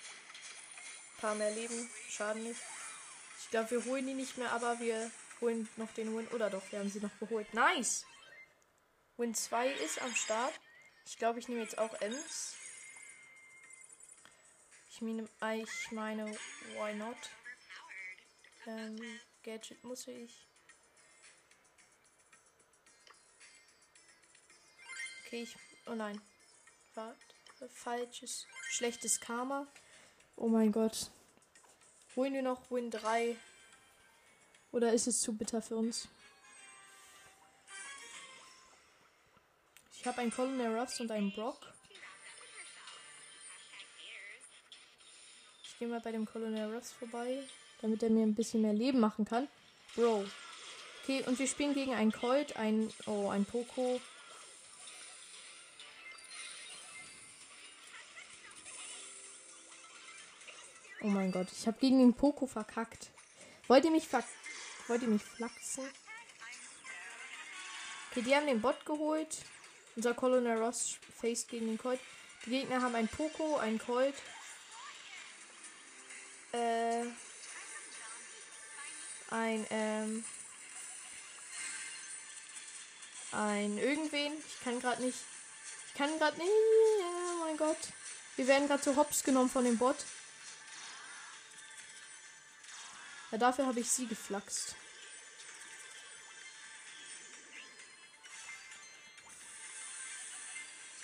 paar 1.22 1.36
mehr 1.36 1.52
Leben, 1.52 1.92
schaden 2.10 2.44
nicht. 2.44 2.60
Ich 3.44 3.52
glaube, 3.52 3.70
wir 3.70 3.86
holen 3.86 4.08
die 4.08 4.16
nicht 4.16 4.40
mehr, 4.40 4.52
aber 4.52 4.80
wir 4.80 5.12
holen 5.42 5.70
noch 5.76 5.94
den 5.94 6.18
Win. 6.18 6.28
Oder 6.30 6.50
doch, 6.50 6.64
wir 6.72 6.80
haben 6.80 6.90
sie 6.90 7.02
noch 7.02 7.20
geholt. 7.20 7.54
Nice! 7.54 8.08
Win 9.18 9.36
2 9.36 9.70
ist 9.74 10.02
am 10.02 10.16
Start. 10.16 10.60
Ich 11.06 11.20
glaube, 11.20 11.38
ich 11.38 11.48
nehme 11.50 11.62
jetzt 11.62 11.78
auch 11.78 11.94
Ems. 12.02 12.56
Ich 15.00 15.06
meine, 15.06 15.30
ich 15.64 15.92
meine, 15.92 16.26
why 16.76 16.94
not? 16.94 17.16
Ähm, 18.68 19.00
Gadget 19.44 19.82
muss 19.86 20.06
ich. 20.10 20.46
Okay, 25.26 25.44
ich. 25.44 25.56
Oh 25.86 25.96
nein. 25.96 26.20
Warte. 26.96 27.18
Falsches. 27.70 28.46
Schlechtes 28.72 29.22
Karma. 29.22 29.68
Oh 30.36 30.50
mein 30.50 30.74
Gott. 30.74 31.10
Holen 32.18 32.34
wir 32.34 32.42
noch 32.42 32.70
Win 32.70 32.92
3? 32.92 33.38
Oder 34.74 34.92
ist 34.92 35.08
es 35.08 35.22
zu 35.22 35.34
bitter 35.38 35.62
für 35.62 35.78
uns? 35.78 36.10
Ich 39.94 40.06
habe 40.06 40.18
einen 40.18 40.32
Colonel 40.32 40.78
Ruffs 40.78 41.00
und 41.00 41.10
einen 41.10 41.32
Brock. 41.32 41.74
Gehe 45.80 45.88
mal 45.88 46.02
bei 46.02 46.12
dem 46.12 46.26
Colonel 46.26 46.74
Ruffs 46.76 46.92
vorbei, 46.92 47.42
damit 47.82 48.04
er 48.04 48.10
mir 48.10 48.24
ein 48.24 48.36
bisschen 48.36 48.62
mehr 48.62 48.74
Leben 48.74 49.00
machen 49.00 49.24
kann. 49.24 49.48
Bro. 49.96 50.26
Okay, 51.02 51.24
und 51.26 51.40
wir 51.40 51.48
spielen 51.48 51.74
gegen 51.74 51.94
einen 51.94 52.12
Colt, 52.12 52.58
ein. 52.58 52.92
Oh, 53.08 53.30
ein 53.30 53.46
Poco. 53.46 54.02
Oh 61.02 61.08
mein 61.08 61.32
Gott, 61.32 61.48
ich 61.50 61.66
habe 61.66 61.80
gegen 61.80 62.00
den 62.00 62.14
Poco 62.14 62.46
verkackt. 62.46 63.12
Wollt 63.68 63.86
ihr 63.86 63.92
mich 63.92 64.08
ver 64.08 64.24
Wollt 64.88 65.02
ihr 65.02 65.08
mich 65.08 65.24
flachsen? 65.24 65.86
Okay, 68.12 68.22
die 68.24 68.36
haben 68.36 68.48
den 68.48 68.60
Bot 68.60 68.86
geholt. 68.86 69.38
Unser 69.96 70.14
Colonel 70.14 70.58
Ross 70.58 71.00
faced 71.22 71.48
gegen 71.48 71.68
den 71.68 71.78
Colt. 71.78 72.00
Die 72.46 72.50
Gegner 72.50 72.82
haben 72.82 72.96
einen 72.96 73.08
Poco, 73.08 73.58
einen 73.58 73.80
Colt. 73.80 74.16
Äh. 76.52 77.06
Ein, 79.30 79.68
ähm. 79.70 80.26
Ein 83.32 83.78
irgendwen. 83.78 84.34
Ich 84.48 84.64
kann 84.64 84.80
gerade 84.80 85.04
nicht. 85.04 85.20
Ich 85.88 85.94
kann 85.94 86.18
gerade 86.18 86.38
nicht. 86.38 86.50
Oh 86.50 87.46
mein 87.46 87.58
Gott. 87.58 87.78
Wir 88.36 88.48
werden 88.48 88.68
gerade 88.68 88.82
so 88.82 88.96
hops 88.96 89.24
genommen 89.24 89.50
von 89.50 89.66
dem 89.66 89.78
Bot. 89.78 89.98
Ja, 93.32 93.38
dafür 93.38 93.68
habe 93.68 93.80
ich 93.80 93.92
sie 93.92 94.08
geflaxt. 94.08 94.76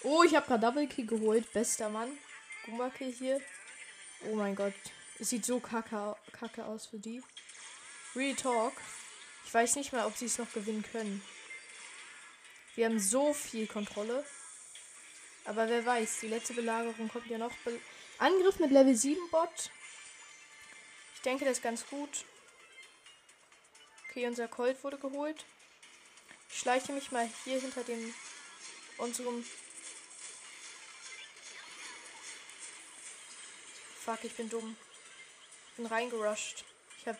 Oh, 0.02 0.24
ich 0.24 0.36
habe 0.36 0.46
gerade 0.48 0.62
Double 0.66 0.88
Key 0.88 1.04
geholt. 1.04 1.52
Bester 1.52 1.90
Mann. 1.90 2.18
Gumbake 2.66 3.06
hier. 3.06 3.42
Oh 4.24 4.36
mein 4.36 4.56
Gott. 4.56 4.74
Es 5.20 5.30
sieht 5.30 5.46
so 5.46 5.60
kacke, 5.60 6.16
kacke 6.32 6.66
aus 6.66 6.88
für 6.88 7.00
die. 7.00 7.24
Real 8.16 8.36
Talk. 8.36 8.74
Ich 9.46 9.54
weiß 9.54 9.76
nicht 9.76 9.94
mal, 9.94 10.06
ob 10.06 10.16
sie 10.18 10.26
es 10.26 10.38
noch 10.38 10.52
gewinnen 10.54 10.84
können. 10.92 11.22
Wir 12.76 12.86
haben 12.86 13.00
so 13.00 13.34
viel 13.34 13.68
Kontrolle. 13.68 14.26
Aber 15.46 15.70
wer 15.70 15.86
weiß, 15.86 16.20
die 16.22 16.28
letzte 16.28 16.54
Belagerung 16.54 17.08
kommt 17.08 17.28
ja 17.28 17.38
noch. 17.38 17.56
Be 17.64 17.80
Angriff 18.18 18.60
mit 18.60 18.72
Level 18.72 18.96
7 18.96 19.20
Bot 19.30 19.70
denke, 21.26 21.46
das 21.46 21.58
ist 21.58 21.64
ganz 21.64 21.86
gut. 21.88 22.26
Okay, 24.10 24.28
unser 24.28 24.48
Colt 24.48 24.84
wurde 24.84 24.98
geholt. 24.98 25.46
Ich 26.50 26.60
schleiche 26.60 26.94
mich 26.94 27.12
mal 27.12 27.30
hier 27.44 27.60
hinter 27.60 27.84
dem 27.84 28.14
unserem. 28.98 29.44
Fuck, 34.04 34.24
ich 34.24 34.36
bin 34.36 34.50
dumm. 34.50 34.78
Ich 35.76 35.78
bin 35.78 35.88
reingerusht. 35.88 36.64
Ich 37.00 37.06
habe 37.06 37.18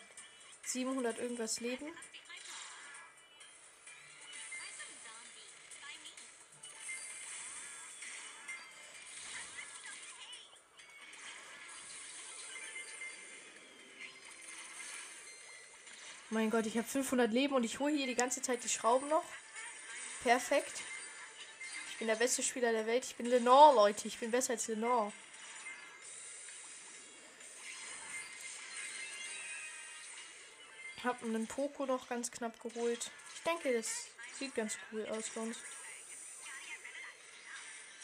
700 0.64 1.18
irgendwas 1.18 1.60
Leben. 1.60 1.84
Mein 16.30 16.48
Gott, 16.48 16.64
ich 16.64 16.78
habe 16.78 16.88
500 16.88 17.30
Leben 17.30 17.54
und 17.54 17.62
ich 17.62 17.78
hole 17.78 17.94
hier 17.94 18.06
die 18.06 18.14
ganze 18.14 18.40
Zeit 18.40 18.64
die 18.64 18.70
Schrauben 18.70 19.10
noch. 19.10 19.24
Perfekt. 20.22 20.80
Ich 21.90 21.98
bin 21.98 22.06
der 22.08 22.16
beste 22.16 22.42
Spieler 22.42 22.72
der 22.72 22.86
Welt. 22.86 23.04
Ich 23.04 23.16
bin 23.16 23.26
Lenore, 23.26 23.74
Leute. 23.74 24.08
Ich 24.08 24.18
bin 24.18 24.30
besser 24.30 24.54
als 24.54 24.66
Lenore. 24.68 25.12
Habe 31.06 31.24
einen 31.24 31.46
Poco 31.46 31.86
noch 31.86 32.08
ganz 32.08 32.30
knapp 32.30 32.60
geholt. 32.60 33.10
Ich 33.34 33.42
denke, 33.42 33.72
das 33.72 34.08
sieht 34.38 34.54
ganz 34.54 34.76
cool 34.92 35.06
aus 35.06 35.28
für 35.28 35.40
uns. 35.40 35.56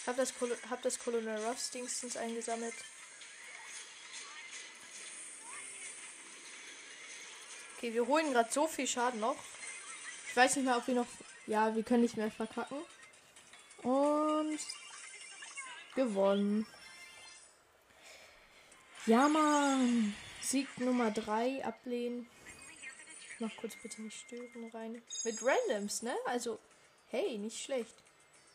Habe 0.07 0.17
das, 0.17 0.33
hab 0.71 0.83
das 0.83 0.99
Colonel 0.99 1.45
Ruffs 1.45 1.71
Dingstens 1.71 2.17
eingesammelt. 2.17 2.75
Okay, 7.77 7.95
wir 7.95 8.07
holen 8.07 8.33
gerade 8.33 8.51
so 8.53 8.67
viel 8.67 8.87
Schaden 8.87 9.21
noch. 9.21 9.37
Ich 10.29 10.37
weiß 10.37 10.57
nicht 10.57 10.65
mehr, 10.65 10.77
ob 10.77 10.87
wir 10.87 10.95
noch. 10.95 11.07
Ja, 11.47 11.75
wir 11.75 11.83
können 11.83 12.03
nicht 12.03 12.17
mehr 12.17 12.31
verkacken. 12.31 12.79
Und 13.83 14.59
gewonnen. 15.95 16.67
Ja, 19.07 19.29
Mann. 19.29 20.15
Sieg 20.41 20.69
Nummer 20.79 21.11
3 21.11 21.65
ablehnen. 21.65 22.29
Mach 23.43 23.57
kurz 23.57 23.75
bitte 23.75 24.01
nicht 24.03 24.21
stören 24.21 24.71
rein. 24.73 25.03
Mit 25.25 25.43
Randoms, 25.43 26.03
ne? 26.03 26.15
Also, 26.27 26.61
hey, 27.09 27.39
nicht 27.39 27.61
schlecht. 27.61 27.93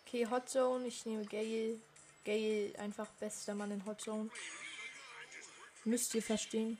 Okay, 0.06 0.26
Hot 0.28 0.48
Zone. 0.48 0.88
Ich 0.88 1.06
nehme 1.06 1.26
Gale. 1.26 1.78
Gale, 2.24 2.72
einfach 2.80 3.08
bester 3.20 3.54
Mann 3.54 3.72
in 3.72 3.86
Hot 3.86 4.00
Zone. 4.00 4.30
Müsst 5.84 6.16
ihr 6.16 6.24
verstehen. 6.24 6.78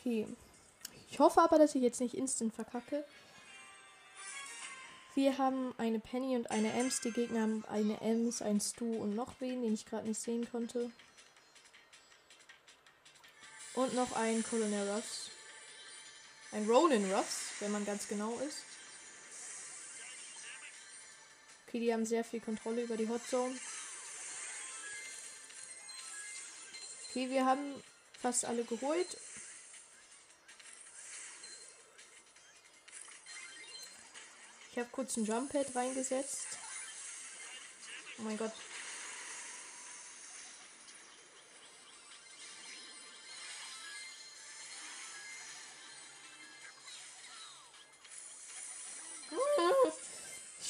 Okay. 0.00 0.26
Ich 1.08 1.20
hoffe 1.20 1.40
aber, 1.40 1.56
dass 1.56 1.76
ich 1.76 1.82
jetzt 1.82 2.00
nicht 2.00 2.14
instant 2.14 2.52
verkacke. 2.52 3.04
Wir 5.14 5.38
haben 5.38 5.72
eine 5.78 6.00
Penny 6.00 6.34
und 6.34 6.50
eine 6.50 6.72
Ems. 6.72 7.00
Die 7.00 7.12
Gegner 7.12 7.42
haben 7.42 7.64
eine 7.66 8.00
Ems, 8.00 8.42
ein 8.42 8.60
Stu 8.60 8.96
und 8.96 9.14
noch 9.14 9.40
wen, 9.40 9.62
den 9.62 9.74
ich 9.74 9.86
gerade 9.86 10.08
nicht 10.08 10.20
sehen 10.20 10.50
konnte. 10.50 10.90
Und 13.74 13.94
noch 13.94 14.16
ein 14.16 14.42
Colonel 14.42 14.90
Ruffs. 14.90 15.30
Ein 16.52 16.66
Ronin 16.68 17.12
Ruffs, 17.12 17.50
wenn 17.60 17.72
man 17.72 17.84
ganz 17.84 18.08
genau 18.08 18.38
ist. 18.40 18.58
Okay, 21.66 21.80
die 21.80 21.92
haben 21.92 22.06
sehr 22.06 22.24
viel 22.24 22.40
Kontrolle 22.40 22.82
über 22.82 22.96
die 22.96 23.08
Hot 23.08 23.26
Zone. 23.28 23.58
Okay, 27.10 27.28
wir 27.30 27.44
haben 27.44 27.82
fast 28.20 28.44
alle 28.44 28.64
geholt. 28.64 29.18
Ich 34.70 34.78
habe 34.78 34.90
kurz 34.90 35.16
ein 35.16 35.24
Jump 35.24 35.52
Pad 35.52 35.74
reingesetzt. 35.74 36.58
Oh 38.18 38.22
mein 38.22 38.36
Gott. 38.36 38.52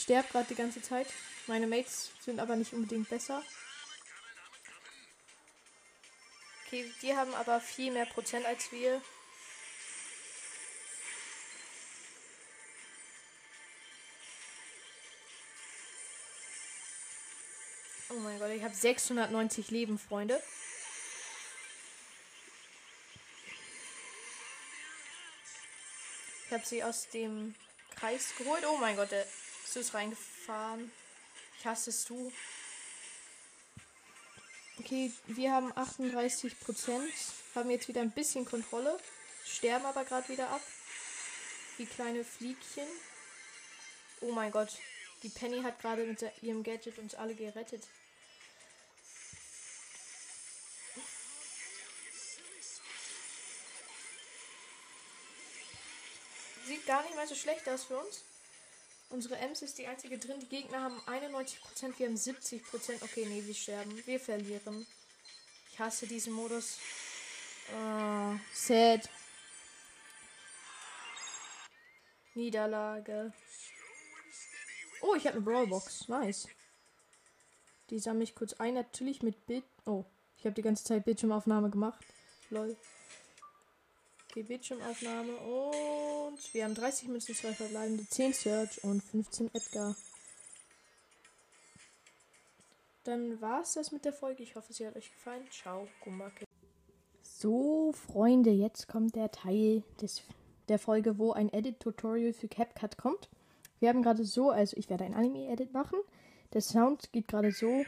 Sterbe 0.06 0.28
gerade 0.28 0.46
die 0.46 0.54
ganze 0.54 0.80
Zeit. 0.80 1.08
Meine 1.48 1.66
Mates 1.66 2.12
sind 2.20 2.38
aber 2.38 2.54
nicht 2.54 2.72
unbedingt 2.72 3.08
besser. 3.08 3.42
Okay, 6.64 6.88
die 7.02 7.16
haben 7.16 7.34
aber 7.34 7.60
viel 7.60 7.90
mehr 7.90 8.06
Prozent 8.06 8.46
als 8.46 8.70
wir. 8.70 9.02
Oh 18.10 18.20
mein 18.20 18.38
Gott, 18.38 18.50
ich 18.50 18.62
habe 18.62 18.74
690 18.74 19.72
Leben, 19.72 19.98
Freunde. 19.98 20.40
Ich 26.46 26.52
habe 26.52 26.64
sie 26.64 26.84
aus 26.84 27.08
dem 27.08 27.56
Kreis 27.96 28.36
geholt. 28.38 28.64
Oh 28.68 28.76
mein 28.76 28.94
Gott, 28.94 29.10
der 29.10 29.26
ist 29.74 29.94
reingefahren. 29.94 30.92
Ich 31.58 31.66
hasse 31.66 31.90
es 31.90 32.04
du. 32.04 32.30
Okay, 34.78 35.10
wir 35.26 35.52
haben 35.52 35.72
38 35.76 36.60
Prozent. 36.60 37.12
Haben 37.54 37.70
jetzt 37.70 37.88
wieder 37.88 38.02
ein 38.02 38.12
bisschen 38.12 38.44
Kontrolle. 38.44 38.98
Sterben 39.44 39.86
aber 39.86 40.04
gerade 40.04 40.28
wieder 40.28 40.50
ab. 40.50 40.60
Wie 41.78 41.86
kleine 41.86 42.24
Fliegchen. 42.24 42.86
Oh 44.20 44.32
mein 44.32 44.52
Gott. 44.52 44.70
Die 45.22 45.28
Penny 45.30 45.62
hat 45.62 45.80
gerade 45.80 46.04
mit 46.04 46.22
ihrem 46.42 46.62
Gadget 46.62 46.98
uns 46.98 47.14
alle 47.14 47.34
gerettet. 47.34 47.82
Sieht 56.66 56.86
gar 56.86 57.02
nicht 57.02 57.16
mal 57.16 57.26
so 57.26 57.34
schlecht 57.34 57.68
aus 57.68 57.84
für 57.84 57.98
uns. 57.98 58.24
Unsere 59.08 59.36
Ems 59.36 59.62
ist 59.62 59.78
die 59.78 59.86
einzige 59.86 60.18
drin. 60.18 60.40
Die 60.40 60.48
Gegner 60.48 60.82
haben 60.82 61.00
91%, 61.06 61.98
wir 61.98 62.06
haben 62.06 62.16
70%. 62.16 63.02
Okay, 63.02 63.26
nee, 63.26 63.44
wir 63.44 63.54
sterben. 63.54 64.06
Wir 64.06 64.20
verlieren. 64.20 64.86
Ich 65.70 65.78
hasse 65.78 66.06
diesen 66.06 66.32
Modus. 66.32 66.78
Oh, 67.74 68.34
sad. 68.52 69.08
Niederlage. 72.34 73.32
Oh, 75.00 75.14
ich 75.14 75.26
habe 75.26 75.36
eine 75.36 75.44
Brawlbox. 75.44 76.08
Nice. 76.08 76.48
Die 77.90 77.98
sammle 77.98 78.24
ich 78.24 78.34
kurz 78.34 78.54
ein. 78.54 78.74
Natürlich 78.74 79.22
mit 79.22 79.46
Bild. 79.46 79.64
Oh, 79.84 80.04
ich 80.36 80.44
habe 80.44 80.54
die 80.54 80.62
ganze 80.62 80.84
Zeit 80.84 81.04
Bildschirmaufnahme 81.04 81.70
gemacht. 81.70 82.04
Lol. 82.50 82.76
Okay, 84.36 84.42
Bildschirmaufnahme 84.42 85.34
und 85.34 86.52
wir 86.52 86.64
haben 86.64 86.74
30 86.74 87.08
Münzen, 87.08 87.34
2 87.34 87.54
verbleibende, 87.54 88.06
10 88.06 88.34
Search 88.34 88.84
und 88.84 89.02
15 89.02 89.48
Edgar. 89.54 89.96
Dann 93.04 93.40
war 93.40 93.62
es 93.62 93.72
das 93.72 93.92
mit 93.92 94.04
der 94.04 94.12
Folge. 94.12 94.42
Ich 94.42 94.54
hoffe, 94.54 94.74
sie 94.74 94.86
hat 94.86 94.94
euch 94.94 95.10
gefallen. 95.10 95.42
Ciao, 95.50 95.88
Gumbake. 96.04 96.44
So, 97.22 97.94
Freunde, 97.94 98.50
jetzt 98.50 98.88
kommt 98.88 99.16
der 99.16 99.30
Teil 99.30 99.82
des, 100.02 100.22
der 100.68 100.78
Folge, 100.78 101.16
wo 101.16 101.32
ein 101.32 101.50
Edit-Tutorial 101.50 102.34
für 102.34 102.48
CapCut 102.48 102.98
kommt. 102.98 103.30
Wir 103.80 103.88
haben 103.88 104.02
gerade 104.02 104.26
so, 104.26 104.50
also 104.50 104.76
ich 104.76 104.90
werde 104.90 105.04
ein 105.04 105.14
Anime-Edit 105.14 105.72
machen. 105.72 105.98
Der 106.52 106.60
Sound 106.60 107.10
geht 107.10 107.28
gerade 107.28 107.52
so. 107.52 107.86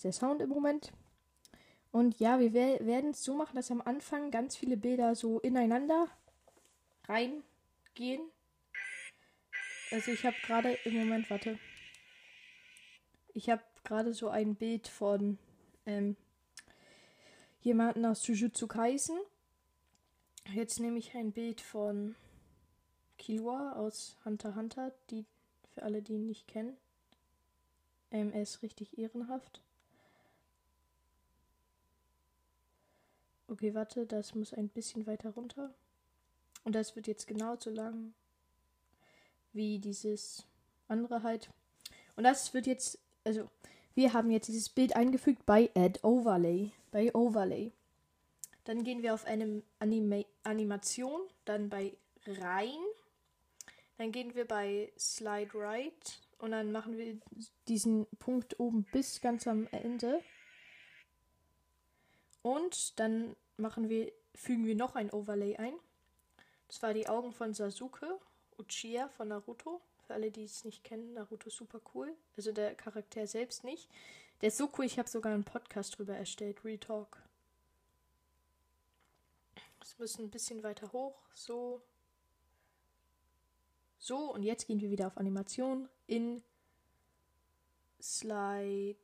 Ist 0.00 0.04
der 0.04 0.12
Sound 0.12 0.40
im 0.40 0.48
Moment. 0.48 0.92
Und 1.92 2.20
ja, 2.20 2.40
wir 2.40 2.54
werden 2.54 3.10
es 3.10 3.22
so 3.22 3.34
machen, 3.34 3.56
dass 3.56 3.70
am 3.70 3.82
Anfang 3.82 4.30
ganz 4.30 4.56
viele 4.56 4.78
Bilder 4.78 5.14
so 5.14 5.40
ineinander 5.40 6.08
reingehen. 7.06 8.22
Also 9.90 10.12
ich 10.12 10.24
habe 10.24 10.36
gerade 10.42 10.72
im 10.84 10.96
Moment, 10.96 11.28
warte. 11.28 11.58
Ich 13.34 13.50
habe 13.50 13.62
gerade 13.84 14.14
so 14.14 14.28
ein 14.28 14.54
Bild 14.54 14.88
von 14.88 15.38
ähm, 15.84 16.16
jemanden 17.60 18.06
aus 18.06 18.26
Jujutsu 18.26 18.68
Kaisen. 18.68 19.18
Jetzt 20.54 20.80
nehme 20.80 20.98
ich 20.98 21.14
ein 21.14 21.32
Bild 21.32 21.60
von 21.60 22.14
Killua 23.18 23.72
aus 23.72 24.16
Hunter 24.24 24.54
Hunter, 24.54 24.94
die 25.10 25.26
für 25.74 25.82
alle, 25.82 26.00
die 26.00 26.14
ihn 26.14 26.26
nicht 26.26 26.48
kennen. 26.48 26.78
Ähm, 28.10 28.32
er 28.32 28.42
ist 28.42 28.62
richtig 28.62 28.96
ehrenhaft. 28.96 29.60
Okay, 33.50 33.74
warte, 33.74 34.06
das 34.06 34.36
muss 34.36 34.54
ein 34.54 34.68
bisschen 34.68 35.08
weiter 35.08 35.30
runter. 35.30 35.74
Und 36.62 36.76
das 36.76 36.94
wird 36.94 37.08
jetzt 37.08 37.26
genau 37.26 37.56
so 37.58 37.70
lang 37.70 38.14
wie 39.52 39.80
dieses 39.80 40.46
andere 40.86 41.24
halt. 41.24 41.50
Und 42.14 42.22
das 42.22 42.54
wird 42.54 42.68
jetzt, 42.68 43.00
also 43.24 43.50
wir 43.94 44.12
haben 44.12 44.30
jetzt 44.30 44.46
dieses 44.46 44.68
Bild 44.68 44.94
eingefügt 44.94 45.44
bei 45.46 45.68
Add 45.74 45.98
Overlay. 46.04 46.70
Bei 46.92 47.12
Overlay. 47.12 47.72
Dann 48.62 48.84
gehen 48.84 49.02
wir 49.02 49.14
auf 49.14 49.24
eine 49.24 49.62
Anima 49.80 50.22
Animation, 50.44 51.20
dann 51.44 51.68
bei 51.68 51.96
rein. 52.26 52.78
Dann 53.98 54.12
gehen 54.12 54.36
wir 54.36 54.46
bei 54.46 54.92
Slide 54.96 55.50
Right 55.54 56.20
und 56.38 56.52
dann 56.52 56.70
machen 56.70 56.96
wir 56.96 57.18
diesen 57.66 58.06
Punkt 58.20 58.60
oben 58.60 58.86
bis 58.92 59.20
ganz 59.20 59.48
am 59.48 59.66
Ende. 59.72 60.22
Und 62.42 62.98
dann 62.98 63.36
machen 63.56 63.88
wir, 63.88 64.12
fügen 64.34 64.64
wir 64.66 64.74
noch 64.74 64.94
ein 64.96 65.10
Overlay 65.10 65.56
ein. 65.56 65.74
Das 66.68 66.82
war 66.82 66.94
die 66.94 67.08
Augen 67.08 67.32
von 67.32 67.52
Sasuke, 67.52 68.18
Uchiha 68.58 69.08
von 69.08 69.28
Naruto, 69.28 69.80
Für 70.06 70.14
alle, 70.14 70.30
die 70.30 70.44
es 70.44 70.64
nicht 70.64 70.84
kennen, 70.84 71.14
Naruto 71.14 71.48
ist 71.48 71.56
super 71.56 71.80
cool. 71.94 72.14
Also 72.36 72.52
der 72.52 72.74
Charakter 72.74 73.26
selbst 73.26 73.64
nicht. 73.64 73.88
Der 74.40 74.48
ist 74.48 74.56
so 74.56 74.70
cool, 74.78 74.84
ich 74.84 74.98
habe 74.98 75.08
sogar 75.08 75.34
einen 75.34 75.44
Podcast 75.44 75.98
drüber 75.98 76.16
erstellt, 76.16 76.64
Retalk. 76.64 77.22
Es 79.82 79.98
müssen 79.98 80.24
ein 80.24 80.30
bisschen 80.30 80.62
weiter 80.62 80.92
hoch. 80.92 81.16
So. 81.34 81.82
So, 83.98 84.32
und 84.32 84.42
jetzt 84.42 84.66
gehen 84.66 84.80
wir 84.80 84.90
wieder 84.90 85.08
auf 85.08 85.18
Animation 85.18 85.88
in 86.06 86.42
Slide. 88.00 88.96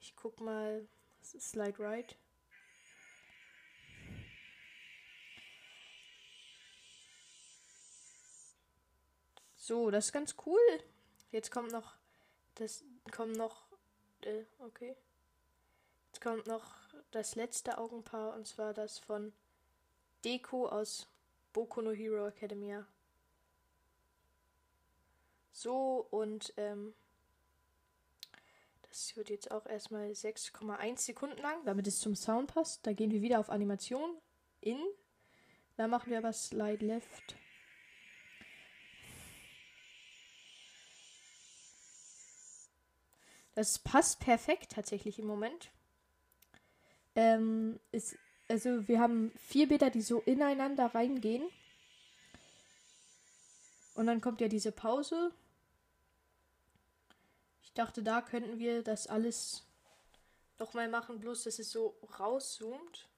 Ich 0.00 0.14
guck 0.14 0.40
mal. 0.40 0.86
Slide 1.26 1.78
Right. 1.78 2.16
So, 9.56 9.90
das 9.90 10.06
ist 10.06 10.12
ganz 10.12 10.36
cool. 10.46 10.60
Jetzt 11.32 11.50
kommt 11.50 11.72
noch. 11.72 11.96
Das 12.54 12.84
kommt 13.10 13.36
noch. 13.36 13.66
Äh, 14.20 14.44
okay. 14.60 14.96
Jetzt 16.12 16.20
kommt 16.20 16.46
noch 16.46 16.76
das 17.10 17.34
letzte 17.34 17.76
Augenpaar 17.78 18.34
und 18.34 18.46
zwar 18.46 18.72
das 18.74 18.98
von 18.98 19.32
Deko 20.24 20.68
aus 20.68 21.08
Boku 21.52 21.80
no 21.80 21.90
Hero 21.90 22.28
Academia. 22.28 22.86
So 25.50 26.06
und 26.10 26.52
ähm, 26.58 26.94
das 28.96 29.14
wird 29.14 29.28
jetzt 29.28 29.50
auch 29.50 29.66
erstmal 29.66 30.08
6,1 30.08 30.98
Sekunden 31.00 31.36
lang, 31.42 31.62
damit 31.66 31.86
es 31.86 32.00
zum 32.00 32.16
Sound 32.16 32.54
passt. 32.54 32.86
Da 32.86 32.94
gehen 32.94 33.10
wir 33.10 33.20
wieder 33.20 33.38
auf 33.38 33.50
Animation 33.50 34.16
in. 34.62 34.78
Da 35.76 35.86
machen 35.86 36.10
wir 36.10 36.16
aber 36.16 36.32
Slide 36.32 36.82
Left. 36.82 37.36
Das 43.54 43.78
passt 43.78 44.20
perfekt 44.20 44.72
tatsächlich 44.72 45.18
im 45.18 45.26
Moment. 45.26 45.70
Ähm, 47.14 47.78
ist, 47.92 48.16
also 48.48 48.88
wir 48.88 48.98
haben 48.98 49.30
vier 49.36 49.68
Bilder, 49.68 49.90
die 49.90 50.00
so 50.00 50.20
ineinander 50.22 50.86
reingehen. 50.94 51.46
Und 53.94 54.06
dann 54.06 54.22
kommt 54.22 54.40
ja 54.40 54.48
diese 54.48 54.72
Pause. 54.72 55.32
Dachte, 57.76 58.02
da 58.02 58.22
könnten 58.22 58.58
wir 58.58 58.82
das 58.82 59.06
alles 59.06 59.66
nochmal 60.58 60.88
machen, 60.88 61.20
bloß 61.20 61.44
dass 61.44 61.58
es 61.58 61.70
so 61.70 61.98
rauszoomt. 62.18 63.08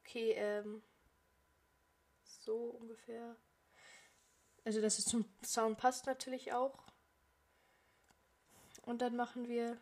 Okay, 0.00 0.32
ähm. 0.32 0.82
So 2.24 2.56
ungefähr. 2.56 3.36
Also, 4.64 4.80
dass 4.80 4.98
es 4.98 5.04
zum 5.04 5.24
Sound 5.44 5.78
passt 5.78 6.06
natürlich 6.06 6.52
auch. 6.52 6.76
Und 8.82 9.02
dann 9.02 9.14
machen 9.14 9.46
wir 9.46 9.78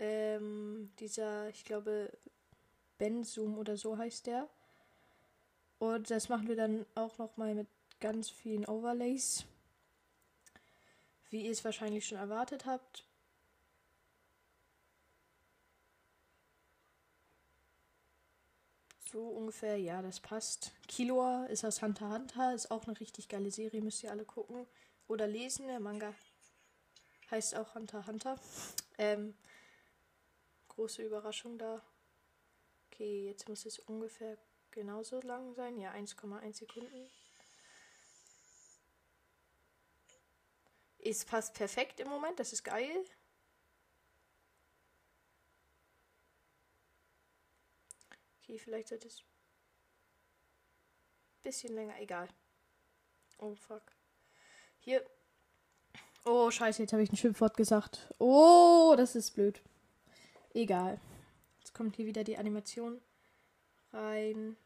ähm, 0.00 0.90
dieser, 0.98 1.48
ich 1.50 1.64
glaube, 1.64 2.10
Benzum 2.98 3.58
oder 3.58 3.76
so 3.76 3.96
heißt 3.96 4.26
der. 4.26 4.48
Und 5.78 6.10
das 6.10 6.28
machen 6.28 6.48
wir 6.48 6.56
dann 6.56 6.84
auch 6.96 7.18
nochmal 7.18 7.54
mit 7.54 7.68
ganz 8.00 8.28
vielen 8.30 8.66
Overlays. 8.66 9.44
Wie 11.30 11.44
ihr 11.46 11.52
es 11.52 11.64
wahrscheinlich 11.64 12.06
schon 12.06 12.18
erwartet 12.18 12.66
habt. 12.66 13.04
So 19.10 19.26
ungefähr, 19.26 19.76
ja, 19.76 20.02
das 20.02 20.20
passt. 20.20 20.70
Killua 20.86 21.46
ist 21.46 21.64
aus 21.64 21.82
Hunter 21.82 22.10
Hunter, 22.10 22.54
ist 22.54 22.70
auch 22.70 22.86
eine 22.86 22.98
richtig 23.00 23.28
geile 23.28 23.50
Serie, 23.50 23.80
müsst 23.80 24.04
ihr 24.04 24.10
alle 24.12 24.24
gucken 24.24 24.68
oder 25.08 25.26
lesen. 25.26 25.66
Der 25.66 25.80
Manga 25.80 26.14
heißt 27.30 27.56
auch 27.56 27.74
Hunter 27.74 28.06
Hunter. 28.06 28.38
Ähm, 28.98 29.34
große 30.68 31.02
Überraschung 31.02 31.58
da. 31.58 31.82
Okay, 32.86 33.26
jetzt 33.26 33.48
muss 33.48 33.66
es 33.66 33.80
ungefähr 33.80 34.38
genauso 34.70 35.20
lang 35.22 35.54
sein. 35.54 35.78
Ja, 35.78 35.92
1,1 35.92 36.58
Sekunden. 36.58 37.10
Es 41.02 41.24
passt 41.24 41.54
perfekt 41.54 42.00
im 42.00 42.08
Moment, 42.08 42.38
das 42.38 42.52
ist 42.52 42.62
geil. 42.64 43.04
Okay, 48.42 48.58
vielleicht 48.58 48.88
sollte 48.88 49.08
es 49.08 49.24
bisschen 51.42 51.74
länger, 51.74 51.98
egal. 52.00 52.28
Oh 53.38 53.54
fuck. 53.54 53.82
Hier. 54.78 55.04
Oh, 56.24 56.50
scheiße, 56.50 56.82
jetzt 56.82 56.92
habe 56.92 57.02
ich 57.02 57.10
ein 57.10 57.16
Schimpfwort 57.16 57.56
gesagt. 57.56 58.12
Oh, 58.18 58.94
das 58.96 59.14
ist 59.16 59.32
blöd. 59.32 59.62
Egal. 60.52 61.00
Jetzt 61.58 61.74
kommt 61.74 61.96
hier 61.96 62.06
wieder 62.06 62.24
die 62.24 62.36
Animation 62.36 63.00
rein. 63.92 64.56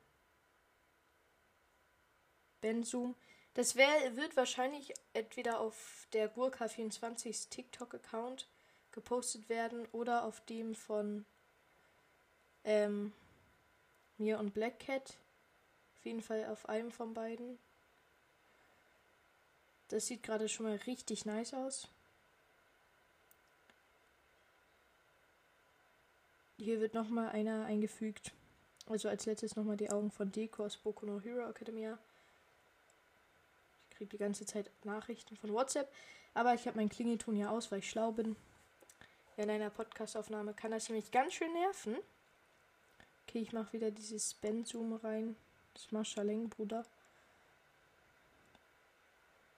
Benzum. 2.61 3.15
Das 3.55 3.77
wär, 3.77 4.17
wird 4.17 4.37
wahrscheinlich 4.37 4.93
entweder 5.13 5.61
auf 5.61 6.09
der 6.13 6.35
Gurka24 6.35 7.49
TikTok-Account 7.51 8.49
gepostet 8.91 9.49
werden 9.49 9.87
oder 9.93 10.25
auf 10.25 10.45
dem 10.47 10.75
von 10.75 11.25
ähm, 12.65 13.13
mir 14.19 14.39
und 14.41 14.55
Black 14.55 14.81
Cat. 14.81 15.17
Auf 15.97 16.05
jeden 16.05 16.23
Fall 16.23 16.47
auf 16.47 16.69
einem 16.69 16.91
von 16.91 17.15
beiden. 17.15 17.59
Das 19.89 20.07
sieht 20.07 20.23
gerade 20.25 20.49
schon 20.49 20.67
mal 20.67 20.77
richtig 20.87 21.25
nice 21.25 21.55
aus. 21.55 21.89
Hier 26.59 26.81
wird 26.81 26.95
nochmal 26.95 27.29
einer 27.29 27.67
eingefügt. 27.67 28.33
Also 28.87 29.09
als 29.09 29.27
letztes 29.27 29.55
nochmal 29.55 29.77
die 29.77 29.91
Augen 29.91 30.11
von 30.11 30.33
Deko 30.33 30.65
aus 30.65 30.77
Boku 30.77 31.07
no 31.07 31.21
Hero 31.21 31.49
Academia. 31.49 31.99
Kriege 33.97 34.11
die 34.11 34.19
ganze 34.19 34.47
Zeit 34.47 34.71
Nachrichten 34.85 35.37
von 35.37 35.53
WhatsApp. 35.53 35.93
Aber 36.35 36.55
ich 36.55 36.67
habe 36.67 36.77
meinen 36.77 36.89
Klingelton 36.89 37.37
ja 37.37 37.51
aus, 37.51 37.71
weil 37.71 37.79
ich 37.79 37.89
schlau 37.89 38.13
bin. 38.13 38.37
In 39.37 39.51
einer 39.51 39.71
Podcastaufnahme 39.71 40.55
kann 40.55 40.71
das 40.71 40.89
nämlich 40.89 41.11
ganz 41.11 41.35
schön 41.35 41.53
nerven. 41.53 41.97
Okay, 43.27 43.41
ich 43.41 43.53
mache 43.53 43.73
wieder 43.73 43.91
dieses 43.91 44.35
Ben-Zoom 44.35 44.95
rein. 44.95 45.37
Das 45.75 45.91
Marshalling, 45.91 46.49
Bruder. 46.49 46.85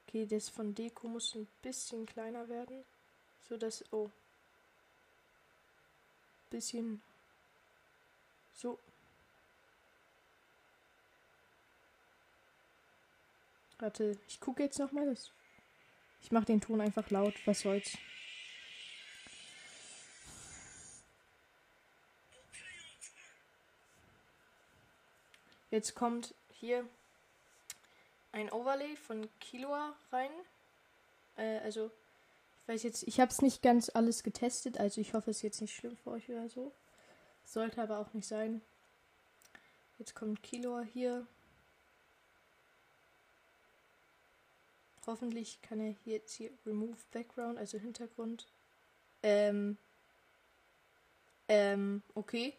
Okay, 0.06 0.26
das 0.26 0.48
von 0.48 0.74
Deko 0.74 1.08
muss 1.08 1.34
ein 1.34 1.46
bisschen 1.62 2.06
kleiner 2.06 2.48
werden. 2.48 2.84
So 3.48 3.56
dass. 3.56 3.84
Oh, 3.92 4.10
bisschen 6.50 7.02
so. 8.54 8.78
Warte, 13.78 14.18
ich 14.26 14.40
gucke 14.40 14.62
jetzt 14.62 14.78
noch 14.78 14.92
mal. 14.92 15.06
Das 15.06 15.30
ich 16.22 16.32
mache 16.32 16.46
den 16.46 16.60
Ton 16.60 16.80
einfach 16.80 17.08
laut. 17.10 17.34
Was 17.46 17.60
soll's? 17.60 17.96
Jetzt 25.70 25.94
kommt 25.94 26.34
hier 26.52 26.84
ein 28.32 28.50
Overlay 28.50 28.96
von 28.96 29.28
Killua 29.40 29.94
rein. 30.10 30.30
Äh, 31.36 31.58
also 31.58 31.90
weiß 32.66 32.82
jetzt, 32.82 33.02
ich 33.04 33.20
habe 33.20 33.30
es 33.30 33.42
nicht 33.42 33.62
ganz 33.62 33.90
alles 33.90 34.22
getestet, 34.22 34.78
also 34.78 35.00
ich 35.00 35.14
hoffe, 35.14 35.30
es 35.30 35.38
ist 35.38 35.42
jetzt 35.42 35.60
nicht 35.60 35.74
schlimm 35.74 35.96
für 35.96 36.10
euch 36.10 36.28
oder 36.28 36.48
so. 36.48 36.72
Sollte 37.44 37.82
aber 37.82 37.98
auch 37.98 38.12
nicht 38.14 38.26
sein. 38.26 38.62
Jetzt 39.98 40.14
kommt 40.14 40.42
Kilo 40.42 40.80
hier. 40.80 41.26
Hoffentlich 45.06 45.62
kann 45.62 45.80
er 45.80 45.94
hier 46.04 46.14
jetzt 46.14 46.34
hier 46.34 46.50
Remove 46.66 46.98
Background, 47.12 47.58
also 47.58 47.78
Hintergrund. 47.78 48.46
Ähm. 49.22 49.78
Ähm, 51.48 52.02
okay. 52.14 52.54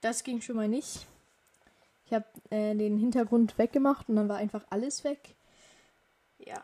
Das 0.00 0.22
ging 0.22 0.40
schon 0.40 0.56
mal 0.56 0.68
nicht. 0.68 1.06
Ich 2.06 2.12
habe 2.12 2.26
äh, 2.50 2.74
den 2.74 2.98
Hintergrund 2.98 3.58
weggemacht 3.58 4.08
und 4.08 4.16
dann 4.16 4.28
war 4.28 4.36
einfach 4.36 4.64
alles 4.70 5.02
weg. 5.02 5.34
Ja. 6.38 6.62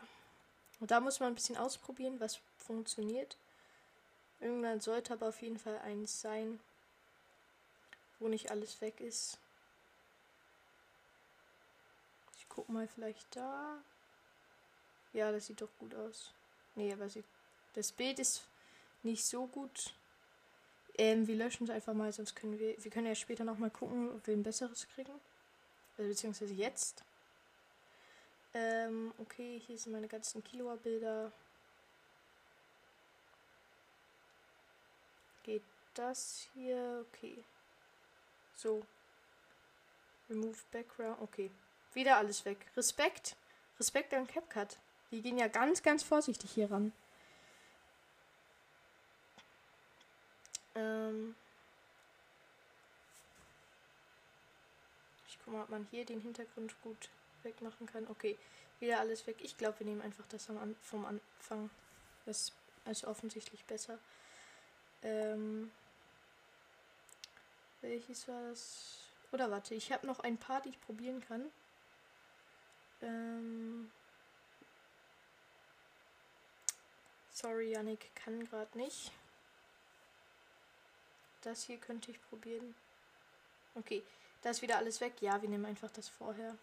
Und 0.79 0.91
da 0.91 1.01
muss 1.01 1.19
man 1.19 1.29
ein 1.29 1.35
bisschen 1.35 1.57
ausprobieren, 1.57 2.19
was 2.19 2.39
funktioniert. 2.57 3.37
Irgendwann 4.39 4.79
sollte 4.79 5.13
aber 5.13 5.29
auf 5.29 5.41
jeden 5.41 5.59
Fall 5.59 5.77
eins 5.79 6.21
sein, 6.21 6.59
wo 8.19 8.29
nicht 8.29 8.51
alles 8.51 8.79
weg 8.81 9.01
ist. 9.01 9.37
Ich 12.37 12.47
guck 12.47 12.69
mal 12.69 12.87
vielleicht 12.87 13.35
da. 13.35 13.81
Ja, 15.13 15.31
das 15.31 15.45
sieht 15.45 15.61
doch 15.61 15.69
gut 15.79 15.93
aus. 15.95 16.33
Nee, 16.75 16.91
aber 16.91 17.07
sieht, 17.07 17.25
das 17.73 17.91
Bild 17.91 18.19
ist 18.19 18.47
nicht 19.03 19.23
so 19.25 19.47
gut. 19.47 19.93
Ähm, 20.97 21.27
wir 21.27 21.35
löschen 21.35 21.63
es 21.65 21.69
einfach 21.69 21.93
mal, 21.93 22.11
sonst 22.11 22.35
können 22.35 22.59
wir. 22.59 22.75
Wir 22.83 22.91
können 22.91 23.07
ja 23.07 23.15
später 23.15 23.43
nochmal 23.43 23.71
gucken, 23.71 24.11
ob 24.11 24.25
wir 24.27 24.35
ein 24.35 24.43
besseres 24.43 24.87
kriegen. 24.87 25.13
Also, 25.97 26.09
beziehungsweise 26.09 26.53
jetzt. 26.53 27.03
Ähm, 28.53 29.13
okay, 29.17 29.61
hier 29.65 29.77
sind 29.77 29.93
meine 29.93 30.07
ganzen 30.07 30.43
Kilo-Bilder. 30.43 31.31
Geht 35.43 35.63
das 35.95 36.47
hier? 36.53 37.05
Okay. 37.09 37.43
So. 38.55 38.85
Remove 40.29 40.57
Background. 40.71 41.19
Okay. 41.21 41.51
Wieder 41.93 42.17
alles 42.17 42.45
weg. 42.45 42.57
Respekt. 42.77 43.35
Respekt 43.79 44.13
an 44.13 44.27
CapCut. 44.27 44.77
Die 45.13 45.21
gehen 45.21 45.37
ja 45.37 45.47
ganz, 45.47 45.83
ganz 45.83 46.01
vorsichtig 46.01 46.49
hier 46.49 46.71
ran. 46.71 46.91
Ähm. 50.73 51.35
Ich 55.27 55.37
guck 55.45 55.53
mal, 55.53 55.61
ob 55.61 55.69
man 55.69 55.87
hier 55.91 56.03
den 56.03 56.19
Hintergrund 56.19 56.73
gut 56.81 57.09
wegmachen 57.43 57.85
kann. 57.85 58.07
Okay, 58.07 58.39
wieder 58.79 58.99
alles 58.99 59.27
weg. 59.27 59.37
Ich 59.43 59.55
glaube, 59.55 59.81
wir 59.81 59.85
nehmen 59.85 60.01
einfach 60.01 60.25
das 60.29 60.49
am, 60.49 60.75
vom 60.81 61.05
Anfang. 61.05 61.69
Das 62.25 62.45
ist 62.45 62.53
also 62.83 63.07
offensichtlich 63.07 63.63
besser. 63.65 63.99
Ähm. 65.03 65.69
Welches 67.81 68.27
war 68.27 68.49
das? 68.49 69.11
Oder 69.31 69.51
warte, 69.51 69.75
ich 69.75 69.91
habe 69.91 70.07
noch 70.07 70.21
ein 70.21 70.39
paar, 70.39 70.61
die 70.61 70.69
ich 70.69 70.81
probieren 70.81 71.21
kann. 71.21 71.51
Ähm. 73.03 73.91
Sorry, 77.33 77.71
Yannick, 77.71 78.15
kann 78.15 78.45
gerade 78.45 78.77
nicht. 78.77 79.11
Das 81.41 81.63
hier 81.63 81.77
könnte 81.77 82.11
ich 82.11 82.21
probieren. 82.29 82.75
Okay, 83.73 84.03
da 84.43 84.51
ist 84.51 84.61
wieder 84.61 84.77
alles 84.77 85.01
weg. 85.01 85.13
Ja, 85.19 85.41
wir 85.41 85.49
nehmen 85.49 85.65
einfach 85.65 85.89
das 85.89 86.07
vorher. 86.07 86.55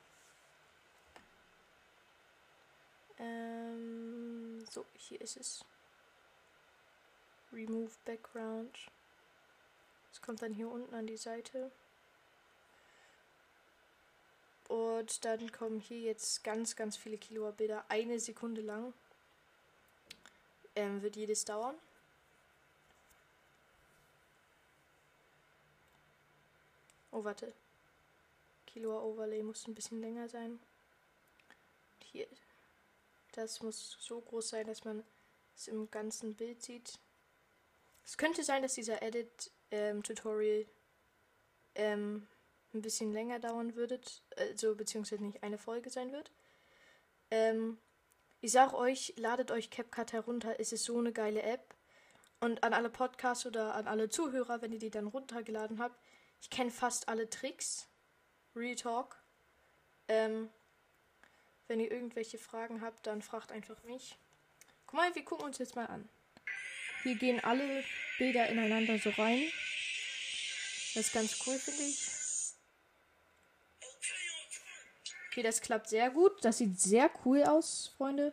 Ähm, 3.18 4.64
so, 4.70 4.86
hier 4.96 5.20
ist 5.20 5.36
es. 5.36 5.64
Remove 7.52 7.92
Background. 8.04 8.78
Das 10.10 10.22
kommt 10.22 10.40
dann 10.40 10.54
hier 10.54 10.70
unten 10.70 10.94
an 10.94 11.08
die 11.08 11.16
Seite. 11.16 11.72
Und 14.68 15.24
dann 15.24 15.50
kommen 15.50 15.80
hier 15.80 15.98
jetzt 15.98 16.44
ganz, 16.44 16.76
ganz 16.76 16.96
viele 16.96 17.18
Kilowatt-Bilder. 17.18 17.84
Eine 17.88 18.20
Sekunde 18.20 18.60
lang 18.60 18.94
ähm, 20.74 21.02
wird 21.02 21.16
jedes 21.16 21.44
dauern. 21.44 21.76
Oh, 27.12 27.24
warte. 27.24 27.52
Kilo 28.66 28.98
Overlay 29.02 29.42
muss 29.42 29.66
ein 29.66 29.74
bisschen 29.74 30.00
länger 30.00 30.28
sein. 30.28 30.60
Hier. 32.12 32.26
Das 33.32 33.62
muss 33.62 33.96
so 34.00 34.20
groß 34.20 34.50
sein, 34.50 34.66
dass 34.66 34.84
man 34.84 35.04
es 35.56 35.68
im 35.68 35.90
ganzen 35.90 36.34
Bild 36.34 36.62
sieht. 36.62 36.98
Es 38.04 38.16
könnte 38.16 38.42
sein, 38.42 38.62
dass 38.62 38.74
dieser 38.74 39.02
Edit-Tutorial 39.02 40.66
ähm, 41.74 42.26
ein 42.74 42.82
bisschen 42.82 43.12
länger 43.12 43.38
dauern 43.38 43.74
würde. 43.74 44.00
Also, 44.36 44.74
beziehungsweise 44.74 45.22
nicht 45.24 45.42
eine 45.42 45.58
Folge 45.58 45.90
sein 45.90 46.12
wird. 46.12 46.30
Ähm, 47.30 47.78
ich 48.40 48.52
sag 48.52 48.72
euch, 48.72 49.14
ladet 49.16 49.50
euch 49.50 49.70
CapCut 49.70 50.12
herunter. 50.12 50.58
Es 50.58 50.72
ist 50.72 50.84
so 50.84 50.98
eine 50.98 51.12
geile 51.12 51.42
App. 51.42 51.74
Und 52.40 52.64
an 52.64 52.72
alle 52.72 52.88
Podcasts 52.88 53.44
oder 53.44 53.74
an 53.74 53.86
alle 53.86 54.08
Zuhörer, 54.08 54.62
wenn 54.62 54.72
ihr 54.72 54.78
die 54.78 54.90
dann 54.90 55.06
runtergeladen 55.06 55.78
habt, 55.78 56.00
ich 56.40 56.48
kenne 56.48 56.70
fast 56.70 57.08
alle 57.08 57.28
Tricks. 57.28 57.86
Real 58.56 58.76
Talk. 58.76 59.22
Ähm, 60.08 60.48
wenn 61.68 61.80
ihr 61.80 61.90
irgendwelche 61.90 62.38
Fragen 62.38 62.80
habt, 62.80 63.06
dann 63.06 63.22
fragt 63.22 63.52
einfach 63.52 63.82
mich. 63.84 64.16
Guck 64.86 64.94
mal, 64.94 65.14
wir 65.14 65.24
gucken 65.24 65.44
uns 65.44 65.58
jetzt 65.58 65.76
mal 65.76 65.86
an. 65.86 66.08
Hier 67.02 67.14
gehen 67.14 67.40
alle 67.44 67.84
Bilder 68.18 68.48
ineinander 68.48 68.98
so 68.98 69.10
rein. 69.10 69.42
Das 70.94 71.06
ist 71.06 71.12
ganz 71.12 71.46
cool, 71.46 71.58
finde 71.58 71.82
ich. 71.82 72.19
Okay, 75.30 75.42
das 75.42 75.60
klappt 75.60 75.88
sehr 75.88 76.10
gut. 76.10 76.44
Das 76.44 76.58
sieht 76.58 76.80
sehr 76.80 77.08
cool 77.24 77.44
aus, 77.44 77.92
Freunde. 77.96 78.32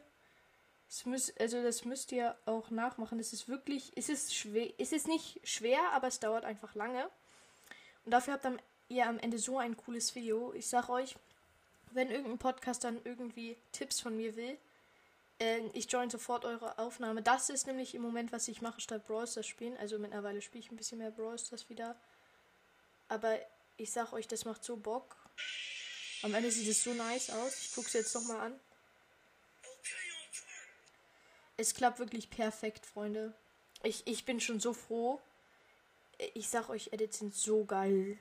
Das 0.87 1.05
müsst, 1.05 1.39
also 1.39 1.61
das 1.61 1.85
müsst 1.85 2.11
ihr 2.11 2.35
auch 2.45 2.71
nachmachen. 2.71 3.19
Es 3.19 3.33
ist 3.33 3.47
wirklich, 3.47 3.91
es 3.95 4.09
ist 4.09 4.31
es 4.91 5.07
nicht 5.07 5.39
schwer, 5.43 5.79
aber 5.91 6.07
es 6.07 6.19
dauert 6.19 6.43
einfach 6.43 6.73
lange. 6.73 7.07
Und 8.03 8.11
dafür 8.11 8.33
habt 8.33 8.47
ihr 8.89 9.05
am 9.05 9.19
Ende 9.19 9.37
so 9.37 9.59
ein 9.59 9.77
cooles 9.77 10.15
Video. 10.15 10.53
Ich 10.53 10.67
sag 10.67 10.89
euch, 10.89 11.15
wenn 11.91 12.09
irgendein 12.09 12.39
Podcast 12.39 12.83
dann 12.83 12.99
irgendwie 13.03 13.57
Tipps 13.73 13.99
von 13.99 14.15
mir 14.17 14.35
will, 14.35 14.57
äh, 15.39 15.59
ich 15.73 15.91
join 15.91 16.09
sofort 16.09 16.45
eure 16.45 16.79
Aufnahme. 16.79 17.21
Das 17.21 17.49
ist 17.49 17.67
nämlich 17.67 17.93
im 17.93 18.01
Moment, 18.01 18.31
was 18.31 18.47
ich 18.47 18.61
mache, 18.61 18.81
statt 18.81 19.05
Brawl 19.05 19.27
Stars 19.27 19.45
spielen. 19.45 19.77
Also 19.77 19.99
mittlerweile 19.99 20.41
spiele 20.41 20.63
ich 20.63 20.71
ein 20.71 20.77
bisschen 20.77 20.97
mehr 20.97 21.11
Brawl 21.11 21.37
Stars 21.37 21.69
wieder. 21.69 21.95
Aber 23.07 23.37
ich 23.75 23.91
sag 23.91 24.13
euch, 24.13 24.27
das 24.27 24.45
macht 24.45 24.63
so 24.63 24.77
Bock. 24.77 25.15
Am 26.23 26.33
Ende 26.33 26.51
sieht 26.51 26.67
es 26.67 26.83
so 26.83 26.93
nice 26.93 27.29
aus. 27.29 27.61
Ich 27.61 27.73
gucke 27.73 27.87
es 27.87 27.93
jetzt 27.93 28.15
nochmal 28.15 28.39
an. 28.47 28.59
Es 31.57 31.73
klappt 31.73 31.99
wirklich 31.99 32.29
perfekt, 32.29 32.85
Freunde. 32.85 33.33
Ich, 33.83 34.05
ich 34.05 34.25
bin 34.25 34.39
schon 34.39 34.59
so 34.59 34.73
froh. 34.73 35.19
Ich 36.33 36.49
sag 36.49 36.69
euch, 36.69 36.93
Edits 36.93 37.19
sind 37.19 37.35
so 37.35 37.65
geil. 37.65 38.17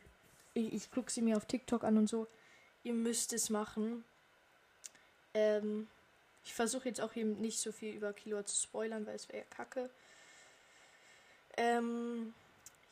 Ich, 0.54 0.72
ich 0.72 0.90
gucke 0.90 1.10
sie 1.10 1.22
mir 1.22 1.36
auf 1.36 1.46
TikTok 1.46 1.84
an 1.84 1.98
und 1.98 2.08
so. 2.08 2.26
Ihr 2.82 2.94
müsst 2.94 3.32
es 3.32 3.50
machen. 3.50 4.04
Ähm, 5.34 5.88
ich 6.44 6.54
versuche 6.54 6.88
jetzt 6.88 7.00
auch 7.00 7.12
hier 7.12 7.24
nicht 7.24 7.58
so 7.58 7.72
viel 7.72 7.94
über 7.94 8.12
Kilo 8.12 8.42
zu 8.42 8.56
spoilern, 8.56 9.06
weil 9.06 9.16
es 9.16 9.28
wäre 9.28 9.38
ja 9.38 9.44
kacke. 9.44 9.90
Ähm, 11.56 12.34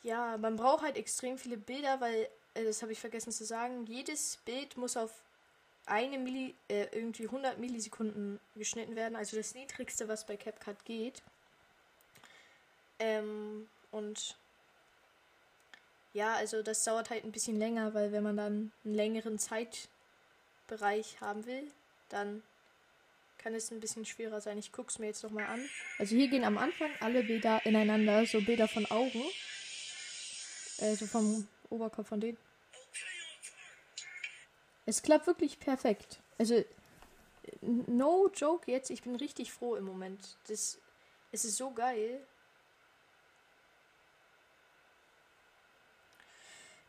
ja, 0.03 0.37
man 0.37 0.57
braucht 0.57 0.83
halt 0.83 0.97
extrem 0.97 1.37
viele 1.37 1.57
Bilder, 1.57 2.01
weil 2.01 2.29
das 2.63 2.81
habe 2.81 2.91
ich 2.91 2.99
vergessen 2.99 3.31
zu 3.31 3.43
sagen, 3.43 3.85
jedes 3.85 4.37
Bild 4.45 4.77
muss 4.77 4.95
auf 4.95 5.11
eine 5.85 6.17
Milli, 6.17 6.55
äh, 6.67 6.87
irgendwie 6.91 7.25
100 7.25 7.59
Millisekunden 7.59 8.39
geschnitten 8.55 8.95
werden, 8.95 9.15
also 9.15 9.37
das 9.37 9.53
niedrigste, 9.53 10.07
was 10.07 10.25
bei 10.25 10.37
CapCut 10.37 10.83
geht. 10.85 11.21
Ähm, 12.99 13.67
und 13.91 14.37
ja, 16.13 16.33
also 16.35 16.63
das 16.63 16.83
dauert 16.83 17.09
halt 17.09 17.25
ein 17.25 17.31
bisschen 17.31 17.59
länger, 17.59 17.93
weil 17.93 18.11
wenn 18.11 18.23
man 18.23 18.37
dann 18.37 18.71
einen 18.83 18.95
längeren 18.95 19.37
Zeitbereich 19.37 21.19
haben 21.19 21.45
will, 21.45 21.69
dann 22.09 22.41
kann 23.37 23.53
es 23.53 23.69
ein 23.69 23.79
bisschen 23.79 24.05
schwerer 24.05 24.41
sein. 24.41 24.57
Ich 24.57 24.71
gucke 24.71 24.89
es 24.89 24.97
mir 24.97 25.07
jetzt 25.07 25.23
nochmal 25.23 25.45
an. 25.45 25.69
Also 25.99 26.15
hier 26.15 26.29
gehen 26.29 26.45
am 26.45 26.57
Anfang 26.57 26.89
alle 26.99 27.21
Bilder 27.21 27.63
ineinander, 27.65 28.25
so 28.25 28.41
Bilder 28.41 28.67
von 28.67 28.85
Augen. 28.87 29.21
Also 30.79 31.05
vom 31.05 31.47
Oberkopf 31.69 32.07
von 32.07 32.19
denen. 32.19 32.37
Es 34.85 35.01
klappt 35.01 35.27
wirklich 35.27 35.59
perfekt. 35.59 36.19
Also, 36.37 36.63
no 37.61 38.29
joke 38.33 38.71
jetzt, 38.71 38.89
ich 38.89 39.01
bin 39.01 39.15
richtig 39.15 39.51
froh 39.51 39.75
im 39.75 39.85
Moment. 39.85 40.37
Das, 40.47 40.79
es 41.31 41.45
ist 41.45 41.57
so 41.57 41.71
geil. 41.71 42.25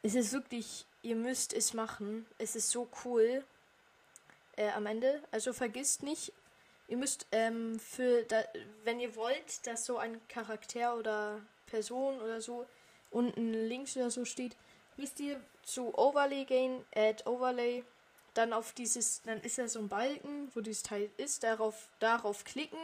Es 0.03 0.15
ist 0.15 0.33
wirklich, 0.33 0.87
ihr 1.03 1.17
müsst 1.17 1.53
es 1.53 1.75
machen. 1.75 2.27
Es 2.39 2.55
ist 2.55 2.71
so 2.71 2.89
cool. 3.05 3.45
Äh, 4.57 4.71
am 4.71 4.87
Ende. 4.87 5.23
Also 5.31 5.53
vergisst 5.53 6.03
nicht, 6.03 6.33
ihr 6.89 6.97
müsst 6.97 7.27
ähm, 7.31 7.79
für, 7.79 8.23
da, 8.25 8.43
wenn 8.85 9.01
ihr 9.01 9.15
wollt, 9.15 9.67
dass 9.67 9.85
so 9.85 9.99
ein 9.99 10.19
Charakter 10.29 10.97
oder 10.97 11.43
Person 11.67 12.21
oder 12.21 12.41
so 12.41 12.67
unten 13.11 13.53
links 13.53 13.97
oder 13.97 14.11
so 14.11 14.25
steht, 14.25 14.57
müsst 14.97 15.21
ihr 15.21 15.41
zu 15.63 15.97
Overlay 15.97 16.45
gehen, 16.45 16.85
Add 16.95 17.25
Overlay, 17.27 17.85
dann 18.35 18.53
auf 18.53 18.73
dieses, 18.73 19.23
dann 19.23 19.41
ist 19.41 19.59
da 19.59 19.69
so 19.69 19.79
ein 19.79 19.89
Balken, 19.89 20.51
wo 20.55 20.61
dieses 20.61 20.83
Teil 20.83 21.11
ist, 21.17 21.43
darauf, 21.43 21.89
darauf 21.99 22.45
klicken 22.45 22.79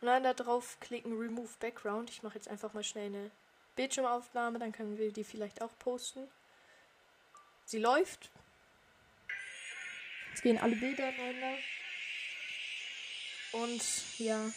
und 0.00 0.06
dann 0.06 0.22
da 0.22 0.34
drauf 0.34 0.78
klicken 0.80 1.18
Remove 1.18 1.50
Background. 1.60 2.10
Ich 2.10 2.22
mache 2.22 2.36
jetzt 2.36 2.48
einfach 2.48 2.72
mal 2.72 2.84
schnell 2.84 3.06
eine 3.06 3.30
Bildschirmaufnahme, 3.76 4.58
dann 4.58 4.72
können 4.72 4.98
wir 4.98 5.12
die 5.12 5.24
vielleicht 5.24 5.62
auch 5.62 5.70
posten. 5.78 6.28
Sie 7.64 7.78
läuft. 7.78 8.30
Jetzt 10.30 10.42
gehen 10.42 10.58
alle 10.58 10.76
Bilder 10.76 11.10
ineinander. 11.10 11.58
Und 13.52 14.18
ja. 14.18 14.50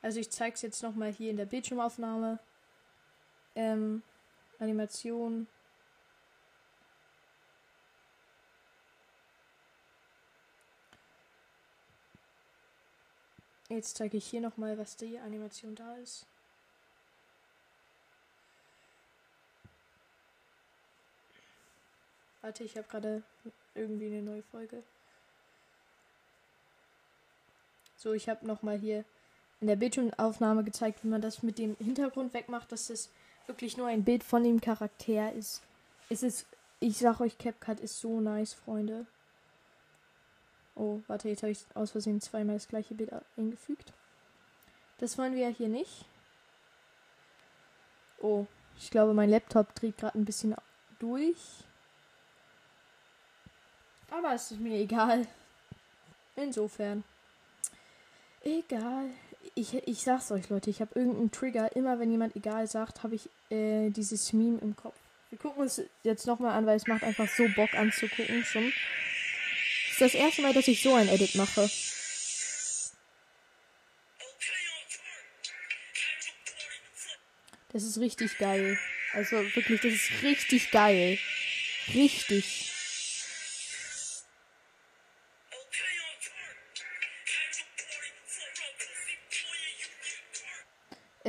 Also 0.00 0.20
ich 0.20 0.30
zeige 0.30 0.54
es 0.54 0.62
jetzt 0.62 0.82
nochmal 0.82 1.12
hier 1.12 1.30
in 1.30 1.36
der 1.36 1.46
Bildschirmaufnahme. 1.46 2.38
Ähm, 3.54 4.02
Animation. 4.58 5.48
Jetzt 13.68 13.96
zeige 13.96 14.16
ich 14.16 14.26
hier 14.26 14.40
nochmal, 14.40 14.78
was 14.78 14.96
die 14.96 15.18
Animation 15.18 15.74
da 15.74 15.96
ist. 15.96 16.26
Warte, 22.40 22.64
ich 22.64 22.78
habe 22.78 22.88
gerade 22.88 23.22
irgendwie 23.74 24.06
eine 24.06 24.22
neue 24.22 24.42
Folge. 24.42 24.82
So, 27.96 28.14
ich 28.14 28.28
habe 28.28 28.46
nochmal 28.46 28.78
hier 28.78 29.04
in 29.60 29.66
der 29.66 29.76
Bildschirmaufnahme 29.76 30.64
gezeigt, 30.64 31.02
wie 31.02 31.08
man 31.08 31.20
das 31.20 31.42
mit 31.42 31.58
dem 31.58 31.76
Hintergrund 31.76 32.34
wegmacht, 32.34 32.70
dass 32.70 32.90
es 32.90 33.10
wirklich 33.46 33.76
nur 33.76 33.88
ein 33.88 34.04
Bild 34.04 34.22
von 34.22 34.44
dem 34.44 34.60
Charakter 34.60 35.32
ist. 35.32 35.62
Es 36.08 36.22
ist, 36.22 36.46
ich 36.80 36.98
sag 36.98 37.20
euch, 37.20 37.38
CapCut 37.38 37.80
ist 37.80 38.00
so 38.00 38.20
nice, 38.20 38.54
Freunde. 38.54 39.06
Oh, 40.74 41.00
warte, 41.08 41.28
jetzt 41.28 41.42
habe 41.42 41.50
ich 41.50 41.64
aus 41.74 41.90
Versehen 41.90 42.20
zweimal 42.20 42.56
das 42.56 42.68
gleiche 42.68 42.94
Bild 42.94 43.10
eingefügt. 43.36 43.92
Das 44.98 45.18
wollen 45.18 45.34
wir 45.34 45.48
ja 45.48 45.54
hier 45.54 45.68
nicht. 45.68 46.04
Oh, 48.20 48.46
ich 48.76 48.90
glaube, 48.90 49.12
mein 49.12 49.30
Laptop 49.30 49.74
dreht 49.74 49.98
gerade 49.98 50.18
ein 50.18 50.24
bisschen 50.24 50.54
durch. 51.00 51.64
Aber 54.10 54.34
es 54.34 54.52
ist 54.52 54.60
mir 54.60 54.76
egal. 54.76 55.26
Insofern. 56.36 57.02
Egal. 58.42 59.10
Ich, 59.54 59.74
ich 59.74 60.02
sag's 60.02 60.30
euch, 60.30 60.48
Leute. 60.48 60.70
Ich 60.70 60.80
habe 60.80 60.98
irgendeinen 60.98 61.30
Trigger. 61.30 61.74
Immer 61.76 61.98
wenn 61.98 62.10
jemand 62.10 62.36
egal 62.36 62.66
sagt, 62.66 63.02
habe 63.02 63.14
ich 63.14 63.28
äh, 63.50 63.90
dieses 63.90 64.32
Meme 64.32 64.58
im 64.60 64.76
Kopf. 64.76 64.94
Wir 65.30 65.38
gucken 65.38 65.62
uns 65.62 65.82
jetzt 66.02 66.26
nochmal 66.26 66.56
an, 66.56 66.66
weil 66.66 66.76
es 66.76 66.86
macht 66.86 67.02
einfach 67.02 67.28
so 67.28 67.46
Bock 67.54 67.74
anzugucken 67.74 68.44
schon. 68.44 68.72
Das 69.88 69.92
ist 69.92 70.00
das 70.00 70.14
erste 70.14 70.42
Mal, 70.42 70.54
dass 70.54 70.68
ich 70.68 70.82
so 70.82 70.94
ein 70.94 71.08
Edit 71.08 71.34
mache. 71.34 71.68
Das 77.72 77.82
ist 77.82 77.98
richtig 77.98 78.38
geil. 78.38 78.78
Also 79.12 79.36
wirklich, 79.54 79.80
das 79.80 79.92
ist 79.92 80.22
richtig 80.22 80.70
geil. 80.70 81.18
Richtig. 81.94 82.67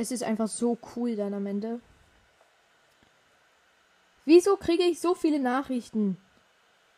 Es 0.00 0.10
ist 0.10 0.22
einfach 0.22 0.48
so 0.48 0.78
cool 0.96 1.14
dann 1.14 1.34
am 1.34 1.44
Ende. 1.44 1.78
Wieso 4.24 4.56
kriege 4.56 4.84
ich 4.84 4.98
so 4.98 5.14
viele 5.14 5.38
Nachrichten? 5.38 6.16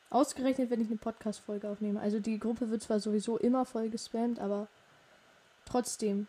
Ausgerechnet, 0.09 0.71
wenn 0.71 0.81
ich 0.81 0.87
eine 0.87 0.99
Podcast-Folge 0.99 1.69
aufnehme. 1.69 2.01
Also 2.01 2.21
die 2.21 2.39
Gruppe 2.39 2.71
wird 2.71 2.81
zwar 2.81 3.01
sowieso 3.01 3.39
immer 3.39 3.65
voll 3.65 3.91
gespammt, 3.91 4.39
aber 4.39 4.69
trotzdem. 5.65 6.29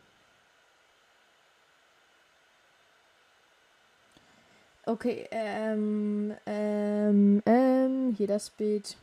Okay, 4.87 5.27
ähm, 5.29 6.35
ähm, 6.47 7.43
ähm, 7.45 8.15
hier 8.17 8.27
das 8.27 8.49
Bild. 8.49 8.97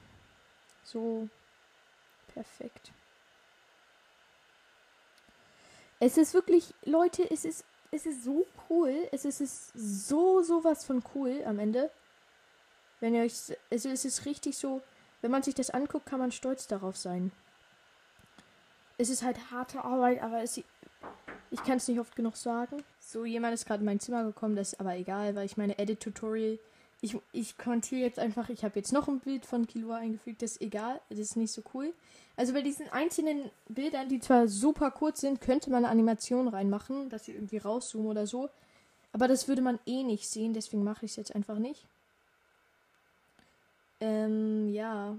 So. 0.83 1.29
Perfekt. 2.35 2.91
Es 6.01 6.17
ist 6.17 6.33
wirklich, 6.33 6.73
Leute, 6.85 7.31
es 7.31 7.45
ist, 7.45 7.65
es 7.91 8.07
ist 8.07 8.25
so 8.25 8.47
cool. 8.69 9.09
Es 9.13 9.25
ist, 9.25 9.41
es 9.41 9.73
ist 9.75 10.09
so, 10.09 10.43
sowas 10.43 10.85
von 10.85 11.03
cool 11.15 11.43
am 11.45 11.59
Ende. 11.59 11.91
Wenn 13.01 13.15
ihr 13.15 13.23
euch, 13.23 13.35
also 13.71 13.89
es 13.91 14.05
ist 14.05 14.25
richtig 14.25 14.57
so, 14.57 14.83
wenn 15.21 15.31
man 15.31 15.43
sich 15.43 15.55
das 15.55 15.71
anguckt, 15.71 16.07
kann 16.07 16.19
man 16.19 16.33
stolz 16.33 16.67
darauf 16.67 16.97
sein. 16.97 17.33
Es 18.97 19.11
ist 19.11 19.23
halt 19.23 19.51
harte 19.51 19.85
Arbeit, 19.85 20.23
aber 20.23 20.43
es, 20.43 20.59
ich 21.51 21.65
kann 21.65 21.77
es 21.77 21.89
nicht 21.89 22.01
oft 22.01 22.17
genug 22.17 22.37
sagen. 22.37 22.83
So, 22.99 23.25
jemand 23.25 23.55
ist 23.55 23.67
gerade 23.67 23.81
in 23.81 23.87
mein 23.87 24.01
Zimmer 24.01 24.25
gekommen, 24.25 24.57
das 24.57 24.73
ist 24.73 24.81
aber 24.81 24.95
egal, 24.97 25.35
weil 25.35 25.47
ich 25.47 25.57
meine 25.57 25.79
Edit-Tutorial. 25.79 26.59
Ich, 27.03 27.17
ich 27.33 27.57
kommentiere 27.57 28.03
jetzt 28.03 28.19
einfach, 28.19 28.51
ich 28.51 28.63
habe 28.63 28.79
jetzt 28.79 28.93
noch 28.93 29.09
ein 29.09 29.21
Bild 29.21 29.47
von 29.47 29.67
Kilua 29.67 29.97
eingefügt, 29.97 30.43
das 30.43 30.53
ist 30.53 30.61
egal, 30.61 31.01
das 31.09 31.19
ist 31.19 31.37
nicht 31.37 31.53
so 31.53 31.63
cool. 31.73 31.95
Also 32.37 32.53
bei 32.53 32.63
diesen 32.63 32.89
einzelnen 32.91 33.51
Bildern, 33.69 34.09
die 34.09 34.21
zwar 34.21 34.49
super 34.49 34.91
kurz 34.91 35.21
sind, 35.21 35.41
könnte 35.41 35.71
man 35.71 35.85
eine 35.85 35.93
Animation 35.93 36.49
reinmachen, 36.49 37.09
dass 37.09 37.25
sie 37.25 37.33
irgendwie 37.33 37.59
rauszoomen 37.59 38.11
oder 38.11 38.27
so. 38.27 38.51
Aber 39.13 39.29
das 39.29 39.49
würde 39.49 39.63
man 39.63 39.79
eh 39.87 40.03
nicht 40.03 40.29
sehen, 40.29 40.53
deswegen 40.53 40.85
mache 40.85 41.05
ich 41.05 41.13
es 41.13 41.17
jetzt 41.17 41.35
einfach 41.35 41.59
nicht. 41.59 41.87
Ähm, 44.01 44.73
ja. 44.73 45.17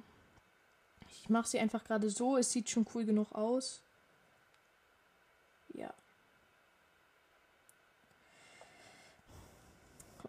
Ich 1.11 1.29
mache 1.29 1.47
sie 1.47 1.59
einfach 1.59 1.83
gerade 1.83 2.09
so, 2.09 2.37
es 2.37 2.51
sieht 2.51 2.69
schon 2.69 2.85
cool 2.93 3.05
genug 3.05 3.31
aus. 3.33 3.81
Ja. 5.73 5.93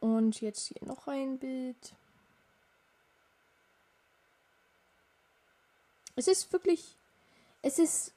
Und 0.03 0.41
jetzt 0.41 0.67
hier 0.67 0.85
noch 0.85 1.07
ein 1.07 1.39
Bild. 1.39 1.95
Es 6.17 6.27
ist 6.27 6.53
wirklich, 6.53 6.97
es 7.63 7.79
ist 7.79 8.13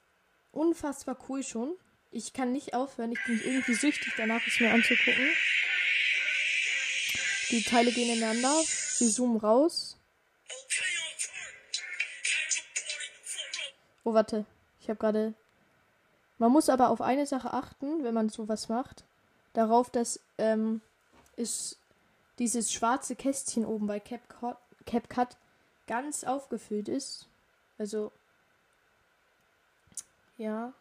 unfassbar 0.52 1.15
cool 1.30 1.43
schon. 1.43 1.76
Ich 2.10 2.34
kann 2.34 2.52
nicht 2.52 2.74
aufhören. 2.74 3.12
Ich 3.12 3.24
bin 3.26 3.39
irgendwie 3.39 3.76
süchtig 3.76 4.13
danach, 4.17 4.41
es 4.48 4.60
mir 4.60 4.74
anzugucken. 4.74 5.30
Die 7.52 7.62
Teile 7.62 7.91
gehen 7.91 8.17
ineinander. 8.17 8.63
Sie 8.63 9.12
zoomen 9.12 9.38
raus. 9.38 9.95
Oh, 14.04 14.15
warte. 14.15 14.48
Ich 14.82 14.89
habe 14.89 14.98
gerade. 14.98 15.36
Man 16.39 16.52
muss 16.52 16.67
aber 16.67 16.89
auf 16.89 17.02
eine 17.02 17.28
Sache 17.28 17.54
achten, 17.54 18.04
wenn 18.04 18.15
man 18.15 18.30
sowas 18.30 18.69
macht. 18.69 19.04
Darauf, 19.54 19.91
dass 19.91 20.19
ähm, 20.39 20.82
ist 21.38 21.78
dieses 22.39 22.71
schwarze 22.71 23.15
Kästchen 23.15 23.65
oben 23.65 23.88
bei 23.88 24.00
CapCut, 24.00 24.58
CapCut 24.86 25.38
ganz 25.88 26.24
aufgefüllt 26.24 26.89
ist. 26.89 27.28
Also, 27.78 28.12
ja. 30.38 30.74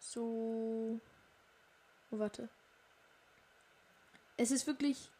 So. 0.00 1.00
Oh, 2.10 2.18
warte. 2.18 2.48
Es 4.36 4.50
ist 4.50 4.66
wirklich. 4.66 5.10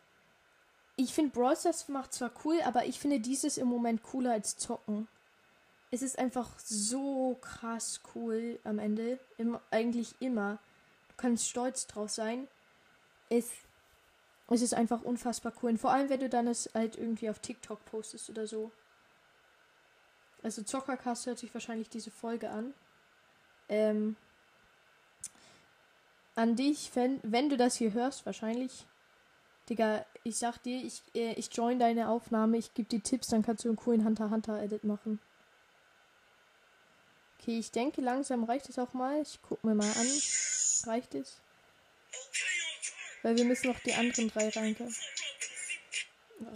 Ich 0.96 1.14
finde 1.14 1.30
Brawl 1.30 1.56
Stars 1.56 1.88
macht 1.88 2.12
zwar 2.12 2.32
cool, 2.44 2.60
aber 2.62 2.86
ich 2.86 2.98
finde 2.98 3.20
dieses 3.20 3.56
im 3.56 3.68
Moment 3.68 4.02
cooler 4.02 4.32
als 4.32 4.56
Zocken 4.56 5.06
es 5.90 6.02
ist 6.02 6.18
einfach 6.18 6.58
so 6.58 7.36
krass 7.40 8.00
cool 8.14 8.58
am 8.64 8.78
Ende. 8.78 9.18
Im, 9.38 9.58
eigentlich 9.70 10.14
immer. 10.20 10.58
Du 11.08 11.14
kannst 11.16 11.48
stolz 11.48 11.86
drauf 11.86 12.10
sein. 12.10 12.46
Es, 13.30 13.50
es 14.48 14.62
ist 14.62 14.74
einfach 14.74 15.02
unfassbar 15.02 15.52
cool. 15.62 15.70
Und 15.70 15.78
vor 15.78 15.92
allem, 15.92 16.10
wenn 16.10 16.20
du 16.20 16.28
dann 16.28 16.46
es 16.46 16.70
halt 16.74 16.96
irgendwie 16.96 17.30
auf 17.30 17.38
TikTok 17.38 17.84
postest 17.86 18.28
oder 18.28 18.46
so. 18.46 18.70
Also 20.42 20.62
Zockercast 20.62 21.26
hört 21.26 21.38
sich 21.38 21.52
wahrscheinlich 21.54 21.88
diese 21.88 22.10
Folge 22.10 22.50
an. 22.50 22.74
Ähm, 23.68 24.16
an 26.34 26.54
dich, 26.54 26.90
wenn, 26.94 27.18
wenn 27.22 27.48
du 27.48 27.56
das 27.56 27.76
hier 27.76 27.92
hörst, 27.92 28.24
wahrscheinlich. 28.24 28.86
Digga, 29.68 30.06
ich 30.22 30.38
sag 30.38 30.58
dir, 30.62 30.82
ich, 30.82 31.02
äh, 31.14 31.32
ich 31.34 31.54
join 31.54 31.78
deine 31.78 32.08
Aufnahme, 32.08 32.56
ich 32.56 32.72
gebe 32.74 32.88
dir 32.88 33.02
Tipps, 33.02 33.28
dann 33.28 33.42
kannst 33.42 33.64
du 33.64 33.68
einen 33.68 33.76
coolen 33.76 34.04
Hunter 34.04 34.30
Hunter 34.30 34.62
Edit 34.62 34.84
machen. 34.84 35.18
Okay, 37.48 37.60
ich 37.60 37.70
denke 37.70 38.02
langsam 38.02 38.44
reicht 38.44 38.68
es 38.68 38.78
auch 38.78 38.92
mal. 38.92 39.22
Ich 39.22 39.40
gucke 39.40 39.66
mir 39.66 39.74
mal 39.74 39.90
an. 39.90 40.06
Reicht 40.84 41.14
es? 41.14 41.40
Weil 43.22 43.38
wir 43.38 43.46
müssen 43.46 43.68
noch 43.68 43.80
die 43.80 43.94
anderen 43.94 44.28
drei 44.28 44.50
reinkriegen. 44.50 44.94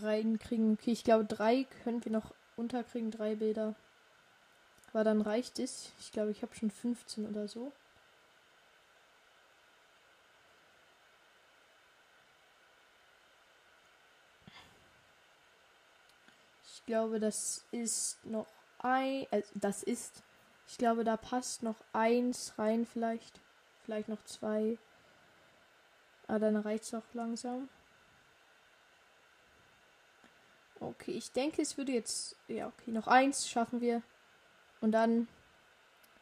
reinkriegen. 0.02 0.72
Okay, 0.74 0.92
ich 0.92 1.02
glaube 1.02 1.24
drei 1.24 1.64
können 1.82 2.04
wir 2.04 2.12
noch 2.12 2.34
unterkriegen, 2.56 3.10
drei 3.10 3.36
Bilder. 3.36 3.74
Aber 4.90 5.02
dann 5.02 5.22
reicht 5.22 5.58
es. 5.60 5.92
Ich 5.98 6.12
glaube, 6.12 6.30
ich 6.30 6.42
habe 6.42 6.54
schon 6.54 6.70
15 6.70 7.26
oder 7.26 7.48
so. 7.48 7.72
Ich 16.66 16.84
glaube, 16.84 17.18
das 17.18 17.64
ist 17.70 18.22
noch 18.26 18.46
ein. 18.78 19.26
Also 19.30 19.48
das 19.54 19.82
ist 19.82 20.22
ich 20.72 20.78
glaube, 20.78 21.04
da 21.04 21.18
passt 21.18 21.62
noch 21.62 21.76
eins 21.92 22.54
rein, 22.56 22.86
vielleicht. 22.86 23.42
Vielleicht 23.84 24.08
noch 24.08 24.24
zwei. 24.24 24.78
Aber 26.26 26.38
dann 26.38 26.56
reicht 26.56 26.84
es 26.84 26.94
auch 26.94 27.04
langsam. 27.12 27.68
Okay, 30.80 31.10
ich 31.10 31.30
denke, 31.30 31.60
es 31.60 31.76
würde 31.76 31.92
jetzt. 31.92 32.36
Ja, 32.48 32.68
okay, 32.68 32.90
noch 32.90 33.06
eins 33.06 33.50
schaffen 33.50 33.82
wir. 33.82 34.02
Und 34.80 34.92
dann 34.92 35.28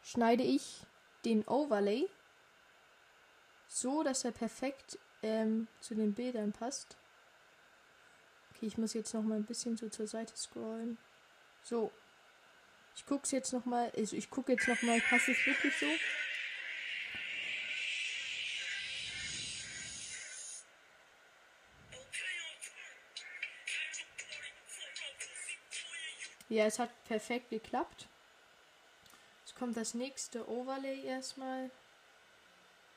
schneide 0.03 0.43
ich 0.43 0.85
den 1.23 1.47
Overlay 1.47 2.09
so, 3.67 4.03
dass 4.03 4.25
er 4.25 4.33
perfekt 4.33 4.99
ähm, 5.23 5.69
zu 5.79 5.95
den 5.95 6.13
Bildern 6.13 6.51
passt. 6.51 6.97
Okay, 8.49 8.65
ich 8.65 8.77
muss 8.77 8.93
jetzt 8.95 9.13
noch 9.13 9.23
mal 9.23 9.35
ein 9.35 9.45
bisschen 9.45 9.77
so 9.77 9.87
zur 9.87 10.07
Seite 10.07 10.35
scrollen. 10.35 10.97
So. 11.63 11.89
Ich 12.95 13.05
guck's 13.05 13.31
jetzt 13.31 13.53
nochmal. 13.53 13.91
Also 13.95 14.15
ich 14.15 14.29
gucke 14.29 14.51
jetzt 14.51 14.67
nochmal, 14.67 14.99
passt 15.01 15.29
es 15.29 15.45
wirklich 15.45 15.77
so? 15.77 15.87
Ja, 26.49 26.65
es 26.65 26.79
hat 26.79 26.89
perfekt 27.05 27.49
geklappt. 27.49 28.09
Jetzt 29.39 29.55
kommt 29.55 29.77
das 29.77 29.93
nächste 29.93 30.49
Overlay 30.49 31.01
erstmal. 31.05 31.71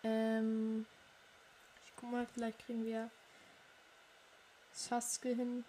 Ähm, 0.02 0.86
ich 1.84 1.92
guck 1.94 2.10
mal, 2.10 2.26
vielleicht 2.26 2.58
kriegen 2.66 2.84
wir 2.84 3.10
Sasuke 4.72 5.28
hin. 5.28 5.64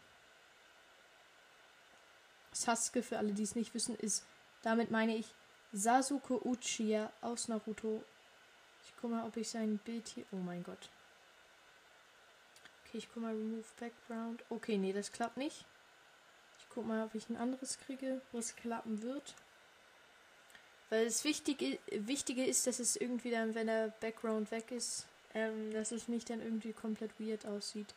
Sasuke, 2.55 3.03
für 3.03 3.17
alle, 3.17 3.33
die 3.33 3.43
es 3.43 3.55
nicht 3.55 3.73
wissen, 3.73 3.95
ist, 3.97 4.25
damit 4.63 4.89
meine 4.89 5.15
ich 5.15 5.27
Sasuke 5.73 6.45
Uchiha 6.47 7.11
aus 7.21 7.49
Naruto. 7.49 8.03
Ich 8.85 8.93
guck 9.01 9.11
mal, 9.11 9.25
ob 9.25 9.35
ich 9.35 9.49
sein 9.49 9.77
Bild 9.79 10.07
hier. 10.07 10.25
Oh 10.31 10.37
mein 10.37 10.63
Gott. 10.63 10.89
Okay, 12.85 12.99
ich 12.99 13.09
guck 13.13 13.23
mal, 13.23 13.35
Remove 13.35 13.65
Background. 13.79 14.43
Okay, 14.49 14.77
nee, 14.77 14.93
das 14.93 15.11
klappt 15.11 15.37
nicht. 15.37 15.65
Ich 16.59 16.65
guck 16.69 16.85
mal, 16.85 17.05
ob 17.05 17.13
ich 17.13 17.29
ein 17.29 17.35
anderes 17.37 17.77
kriege, 17.79 18.21
was 18.31 18.55
klappen 18.55 19.01
wird. 19.01 19.35
Weil 20.89 21.05
das 21.05 21.23
Wichtige, 21.25 21.77
Wichtige 21.91 22.45
ist, 22.45 22.67
dass 22.67 22.79
es 22.79 22.95
irgendwie 22.95 23.31
dann, 23.31 23.53
wenn 23.53 23.67
der 23.67 23.89
Background 23.99 24.51
weg 24.51 24.71
ist, 24.71 25.07
ähm, 25.33 25.73
dass 25.73 25.91
es 25.91 26.07
nicht 26.07 26.29
dann 26.29 26.41
irgendwie 26.41 26.73
komplett 26.73 27.19
weird 27.19 27.45
aussieht. 27.45 27.93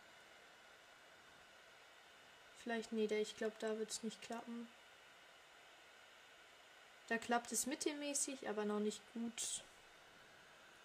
Vielleicht, 2.68 2.92
nee, 2.92 3.06
ich 3.06 3.34
glaube, 3.34 3.56
da 3.60 3.78
wird 3.78 3.88
es 3.88 4.02
nicht 4.02 4.20
klappen. 4.20 4.68
Da 7.08 7.16
klappt 7.16 7.50
es 7.50 7.64
mittelmäßig, 7.64 8.46
aber 8.46 8.66
noch 8.66 8.78
nicht 8.78 9.00
gut. 9.14 9.64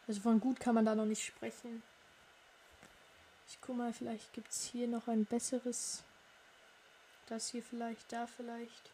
Also 0.07 0.21
von 0.21 0.39
gut 0.39 0.61
kann 0.61 0.75
man 0.75 0.85
da 0.85 0.95
noch 0.95 1.03
nicht 1.03 1.25
sprechen. 1.25 1.83
Ich 3.49 3.59
guck 3.59 3.75
mal, 3.75 3.91
vielleicht 3.91 4.31
gibt 4.31 4.49
es 4.49 4.63
hier 4.63 4.87
noch 4.87 5.09
ein 5.09 5.25
besseres. 5.25 6.05
Das 7.25 7.49
hier 7.49 7.61
vielleicht, 7.61 8.13
da 8.13 8.27
vielleicht. 8.27 8.91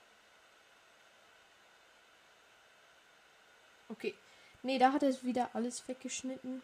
Okay. 3.89 4.15
Nee, 4.63 4.79
da 4.79 4.93
hat 4.93 5.03
er 5.03 5.21
wieder 5.21 5.51
alles 5.53 5.87
weggeschnitten. 5.87 6.63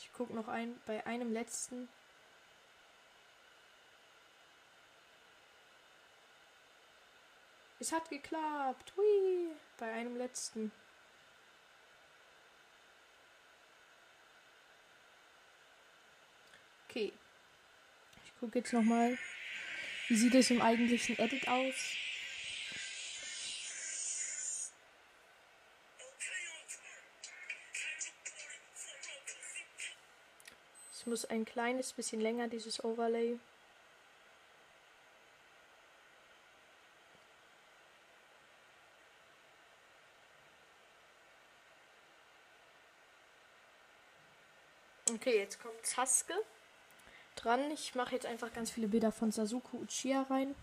Ich 0.00 0.10
guck 0.14 0.30
noch 0.30 0.48
ein 0.48 0.80
bei 0.84 1.06
einem 1.06 1.32
letzten. 1.32 1.88
Es 7.80 7.92
hat 7.92 8.10
geklappt. 8.10 8.92
Hui. 8.96 9.52
Bei 9.78 9.92
einem 9.92 10.16
letzten. 10.16 10.72
Okay. 16.88 17.12
Ich 18.24 18.40
gucke 18.40 18.58
jetzt 18.58 18.72
nochmal. 18.72 19.16
Wie 20.08 20.16
sieht 20.16 20.34
es 20.34 20.50
im 20.50 20.62
eigentlichen 20.62 21.18
Edit 21.18 21.46
aus? 21.46 21.74
Es 30.90 31.06
muss 31.06 31.24
ein 31.26 31.44
kleines 31.44 31.92
bisschen 31.92 32.20
länger, 32.20 32.48
dieses 32.48 32.82
Overlay. 32.82 33.38
Okay, 45.14 45.38
jetzt 45.38 45.60
kommt 45.62 45.86
Sasuke 45.86 46.34
dran. 47.36 47.70
Ich 47.70 47.94
mache 47.94 48.14
jetzt 48.14 48.26
einfach 48.26 48.52
ganz 48.52 48.70
viele 48.70 48.88
Bilder 48.88 49.10
von 49.10 49.32
Sasuke 49.32 49.76
Uchiha 49.76 50.22
rein. 50.22 50.54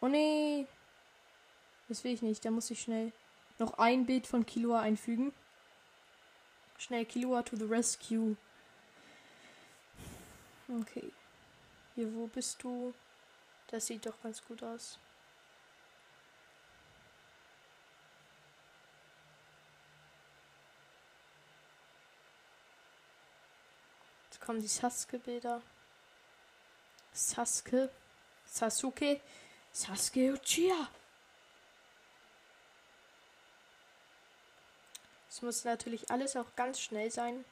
Oh 0.00 0.08
nee. 0.08 0.66
Das 1.88 2.04
will 2.04 2.12
ich 2.12 2.22
nicht. 2.22 2.44
Da 2.44 2.50
muss 2.50 2.70
ich 2.70 2.82
schnell 2.82 3.12
noch 3.58 3.78
ein 3.78 4.04
Bild 4.04 4.26
von 4.26 4.44
Killua 4.44 4.80
einfügen. 4.80 5.32
Schnell 6.78 7.06
Killua 7.06 7.42
to 7.42 7.56
the 7.56 7.64
rescue. 7.64 8.36
Okay. 10.68 11.10
Hier, 11.94 12.12
wo 12.14 12.26
bist 12.26 12.62
du? 12.62 12.92
Das 13.68 13.86
sieht 13.86 14.04
doch 14.04 14.20
ganz 14.22 14.44
gut 14.44 14.62
aus. 14.62 14.98
Kommen 24.42 24.60
die 24.60 24.68
Sasuke-Bilder. 24.68 25.62
Sasuke. 27.12 27.90
Sasuke. 28.44 29.20
Sasuke 29.72 30.32
Uchiha. 30.32 30.88
Es 35.28 35.40
muss 35.40 35.64
natürlich 35.64 36.10
alles 36.10 36.36
auch 36.36 36.54
ganz 36.56 36.80
schnell 36.80 37.10
sein. 37.10 37.44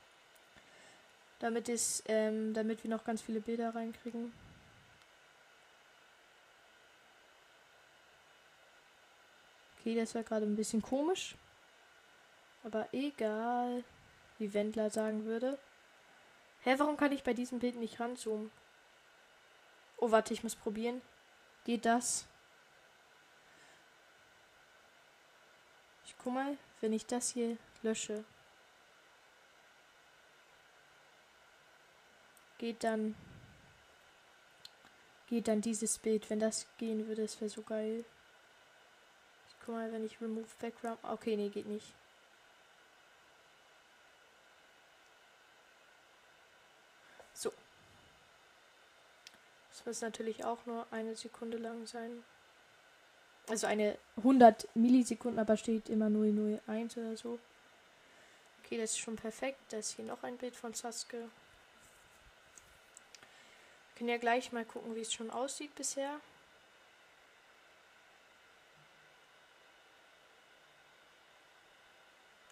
Damit 1.38 1.70
es, 1.70 2.03
ähm, 2.07 2.53
damit 2.53 2.84
wir 2.84 2.91
noch 2.91 3.05
ganz 3.05 3.22
viele 3.22 3.41
Bilder 3.41 3.74
reinkriegen. 3.74 4.32
Okay, 9.78 9.95
das 9.95 10.14
war 10.14 10.22
gerade 10.22 10.45
ein 10.45 10.57
bisschen 10.57 10.82
komisch. 10.82 11.36
Aber 12.64 12.93
egal, 12.93 13.82
wie 14.38 14.53
Wendler 14.53 14.91
sagen 14.91 15.24
würde. 15.24 15.59
Hä, 16.62 16.74
warum 16.78 16.96
kann 16.96 17.12
ich 17.12 17.22
bei 17.22 17.32
diesem 17.32 17.58
Bild 17.58 17.76
nicht 17.76 18.00
ranzoomen? 18.00 18.50
Oh, 19.96 20.11
warte, 20.11 20.34
ich 20.34 20.42
muss 20.42 20.54
probieren. 20.54 21.00
Geht 21.64 21.86
das? 21.86 22.26
Ich 26.04 26.14
guck 26.18 26.34
mal, 26.34 26.58
wenn 26.80 26.92
ich 26.92 27.06
das 27.06 27.30
hier 27.30 27.56
lösche. 27.82 28.24
Geht 32.58 32.84
dann. 32.84 33.14
Geht 35.28 35.48
dann 35.48 35.62
dieses 35.62 35.98
Bild. 35.98 36.28
Wenn 36.28 36.40
das 36.40 36.66
gehen 36.76 37.06
würde, 37.08 37.22
das 37.22 37.40
wäre 37.40 37.48
so 37.48 37.62
geil. 37.62 38.04
Ich 39.48 39.54
guck 39.64 39.76
mal, 39.76 39.90
wenn 39.92 40.04
ich 40.04 40.20
Remove 40.20 40.46
Background. 40.61 40.98
Okay, 41.02 41.36
nee, 41.36 41.48
geht 41.48 41.66
nicht. 41.66 41.94
Das 49.80 49.86
muss 49.86 50.02
natürlich 50.02 50.44
auch 50.44 50.66
nur 50.66 50.86
eine 50.90 51.16
Sekunde 51.16 51.56
lang 51.56 51.86
sein. 51.86 52.22
Also 53.48 53.66
eine 53.66 53.96
100 54.18 54.68
Millisekunden, 54.76 55.38
aber 55.38 55.56
steht 55.56 55.88
immer 55.88 56.10
001 56.10 56.98
oder 56.98 57.16
so. 57.16 57.38
Okay, 58.62 58.76
das 58.76 58.90
ist 58.90 58.98
schon 58.98 59.16
perfekt. 59.16 59.58
Da 59.70 59.78
ist 59.78 59.92
hier 59.92 60.04
noch 60.04 60.22
ein 60.22 60.36
Bild 60.36 60.54
von 60.54 60.74
Sasuke. 60.74 61.16
Wir 61.16 61.28
können 63.96 64.10
ja 64.10 64.18
gleich 64.18 64.52
mal 64.52 64.66
gucken, 64.66 64.94
wie 64.94 65.00
es 65.00 65.14
schon 65.14 65.30
aussieht 65.30 65.74
bisher. 65.74 66.20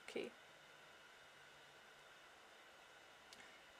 Okay. 0.08 0.30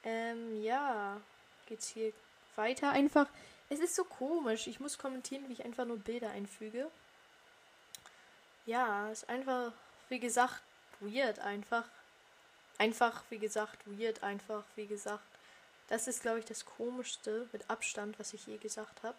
Ähm, 0.03 0.61
ja. 0.61 1.19
Geht's 1.65 1.89
hier 1.89 2.13
weiter 2.59 2.91
einfach. 2.91 3.27
Es 3.69 3.79
ist 3.79 3.95
so 3.95 4.03
komisch. 4.03 4.67
Ich 4.67 4.79
muss 4.79 4.97
kommentieren, 4.97 5.47
wie 5.47 5.53
ich 5.53 5.65
einfach 5.65 5.85
nur 5.85 5.97
Bilder 5.97 6.31
einfüge. 6.31 6.91
Ja, 8.65 9.09
ist 9.09 9.27
einfach, 9.29 9.71
wie 10.09 10.19
gesagt, 10.19 10.61
weird 10.99 11.39
einfach. 11.39 11.85
Einfach, 12.77 13.23
wie 13.29 13.39
gesagt, 13.39 13.79
weird 13.85 14.21
einfach, 14.21 14.63
wie 14.75 14.85
gesagt. 14.85 15.23
Das 15.87 16.07
ist, 16.07 16.21
glaube 16.21 16.39
ich, 16.39 16.45
das 16.45 16.65
komischste 16.65 17.47
mit 17.51 17.69
Abstand, 17.69 18.19
was 18.19 18.33
ich 18.33 18.45
je 18.45 18.57
gesagt 18.57 19.01
habe. 19.01 19.17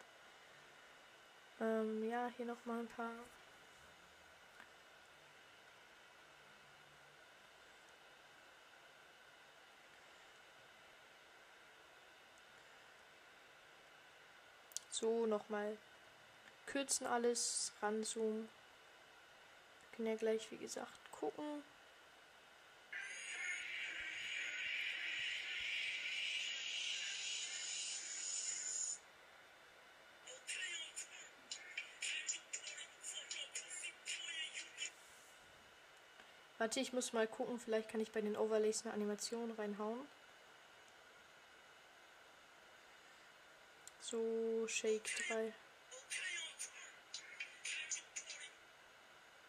Ähm, 1.61 2.09
ja, 2.09 2.31
hier 2.37 2.47
nochmal 2.47 2.81
ein 2.81 2.89
paar 2.89 3.11
So, 15.01 15.25
nochmal 15.25 15.79
kürzen 16.67 17.07
alles, 17.07 17.73
ranzoomen. 17.81 18.51
Wir 19.81 19.97
können 19.97 20.09
ja 20.09 20.17
gleich, 20.17 20.51
wie 20.51 20.59
gesagt, 20.59 20.93
gucken. 21.11 21.63
Warte, 36.59 36.79
ich 36.81 36.93
muss 36.93 37.15
mal 37.15 37.27
gucken, 37.27 37.59
vielleicht 37.59 37.89
kann 37.89 38.03
ich 38.03 38.13
bei 38.13 38.21
den 38.21 38.37
Overlays 38.37 38.85
eine 38.85 38.93
Animation 38.93 39.51
reinhauen. 39.53 40.07
So, 44.11 44.67
Shake 44.67 45.09
3. 45.29 45.53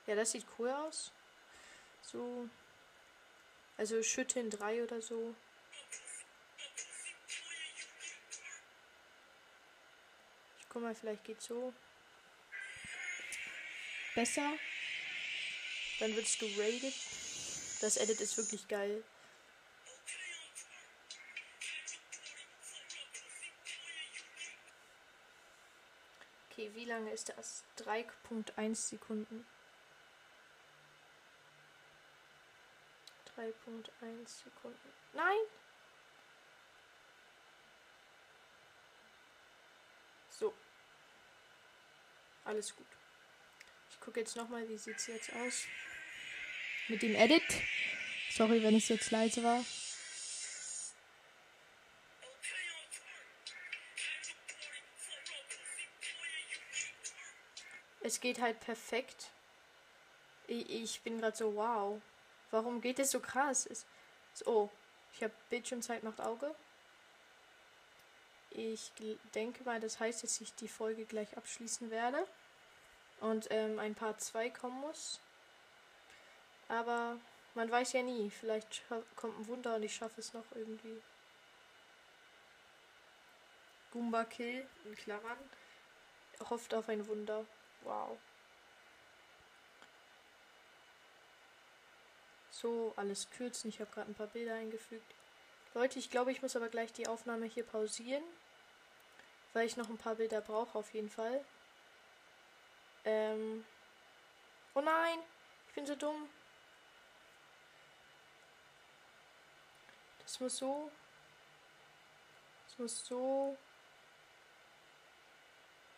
Ja, 0.05 0.13
das 0.13 0.31
sieht 0.33 0.45
cool 0.59 0.69
aus. 0.69 1.11
So. 2.03 2.47
Also 3.75 4.03
Schütteln 4.03 4.51
3 4.51 4.83
oder 4.83 5.01
so. 5.01 5.35
Ich 10.59 10.69
guck 10.69 10.83
mal, 10.83 10.93
vielleicht 10.93 11.23
geht 11.23 11.41
so. 11.41 11.73
Besser. 14.13 14.53
Dann 15.99 16.15
wirst 16.15 16.39
du 16.39 16.45
raided. 16.45 16.93
Das 17.81 17.97
Edit 17.97 18.21
ist 18.21 18.37
wirklich 18.37 18.67
geil. 18.67 19.03
Okay, 26.61 26.69
wie 26.75 26.85
lange 26.85 27.11
ist 27.11 27.29
das? 27.29 27.63
3.1 27.79 28.75
Sekunden. 28.75 29.47
3.1 33.35 34.27
Sekunden. 34.27 34.93
Nein! 35.13 35.39
So. 40.29 40.53
Alles 42.45 42.75
gut. 42.75 42.85
Ich 43.89 43.99
gucke 43.99 44.19
jetzt 44.19 44.35
nochmal, 44.35 44.69
wie 44.69 44.77
sieht 44.77 44.97
es 44.97 45.07
jetzt 45.07 45.33
aus. 45.33 45.65
Mit 46.89 47.01
dem 47.01 47.15
Edit. 47.15 47.41
Sorry, 48.29 48.61
wenn 48.61 48.75
es 48.75 48.87
jetzt 48.87 49.09
leise 49.09 49.43
war. 49.43 49.65
Es 58.03 58.19
geht 58.19 58.41
halt 58.41 58.59
perfekt. 58.59 59.31
Ich, 60.47 60.69
ich 60.69 61.01
bin 61.01 61.19
gerade 61.19 61.37
so, 61.37 61.55
wow. 61.55 62.01
Warum 62.49 62.81
geht 62.81 62.99
es 62.99 63.11
so 63.11 63.19
krass? 63.19 63.65
Es, 63.65 63.85
so, 64.33 64.45
oh, 64.45 64.69
ich 65.13 65.23
habe 65.23 65.33
Bildschirmzeit 65.49 66.03
macht 66.03 66.19
Auge. 66.19 66.53
Ich 68.51 68.91
denke 69.33 69.63
mal, 69.63 69.79
das 69.79 69.99
heißt, 69.99 70.23
dass 70.23 70.41
ich 70.41 70.53
die 70.55 70.67
Folge 70.67 71.05
gleich 71.05 71.37
abschließen 71.37 71.89
werde. 71.89 72.27
Und 73.21 73.47
ähm, 73.51 73.79
ein 73.79 73.95
Part 73.95 74.19
2 74.19 74.49
kommen 74.49 74.81
muss. 74.81 75.19
Aber 76.67 77.17
man 77.53 77.69
weiß 77.69 77.93
ja 77.93 78.01
nie. 78.01 78.29
Vielleicht 78.29 78.83
kommt 79.15 79.39
ein 79.39 79.47
Wunder 79.47 79.75
und 79.75 79.83
ich 79.83 79.95
schaffe 79.95 80.19
es 80.19 80.33
noch 80.33 80.45
irgendwie. 80.55 81.01
Goomba 83.91 84.25
Kill 84.25 84.65
in 84.85 84.95
Klammern. 84.95 85.37
Hofft 86.49 86.73
auf 86.73 86.89
ein 86.89 87.05
Wunder. 87.07 87.45
Wow. 87.81 88.17
So, 92.49 92.93
alles 92.95 93.29
kürzen. 93.31 93.69
Ich 93.69 93.79
habe 93.79 93.91
gerade 93.91 94.11
ein 94.11 94.15
paar 94.15 94.27
Bilder 94.27 94.55
eingefügt. 94.55 95.15
Leute, 95.73 95.99
ich 95.99 96.11
glaube, 96.11 96.31
ich 96.31 96.41
muss 96.41 96.55
aber 96.55 96.69
gleich 96.69 96.93
die 96.93 97.07
Aufnahme 97.07 97.45
hier 97.45 97.65
pausieren. 97.65 98.23
Weil 99.53 99.65
ich 99.65 99.77
noch 99.77 99.89
ein 99.89 99.97
paar 99.97 100.15
Bilder 100.15 100.41
brauche, 100.41 100.77
auf 100.77 100.93
jeden 100.93 101.09
Fall. 101.09 101.43
Ähm. 103.03 103.65
Oh 104.75 104.81
nein! 104.81 105.19
Ich 105.67 105.73
bin 105.73 105.85
so 105.85 105.95
dumm. 105.95 106.29
Das 110.19 110.39
muss 110.39 110.57
so. 110.57 110.91
Das 112.67 112.79
muss 112.79 113.05
so. 113.05 113.57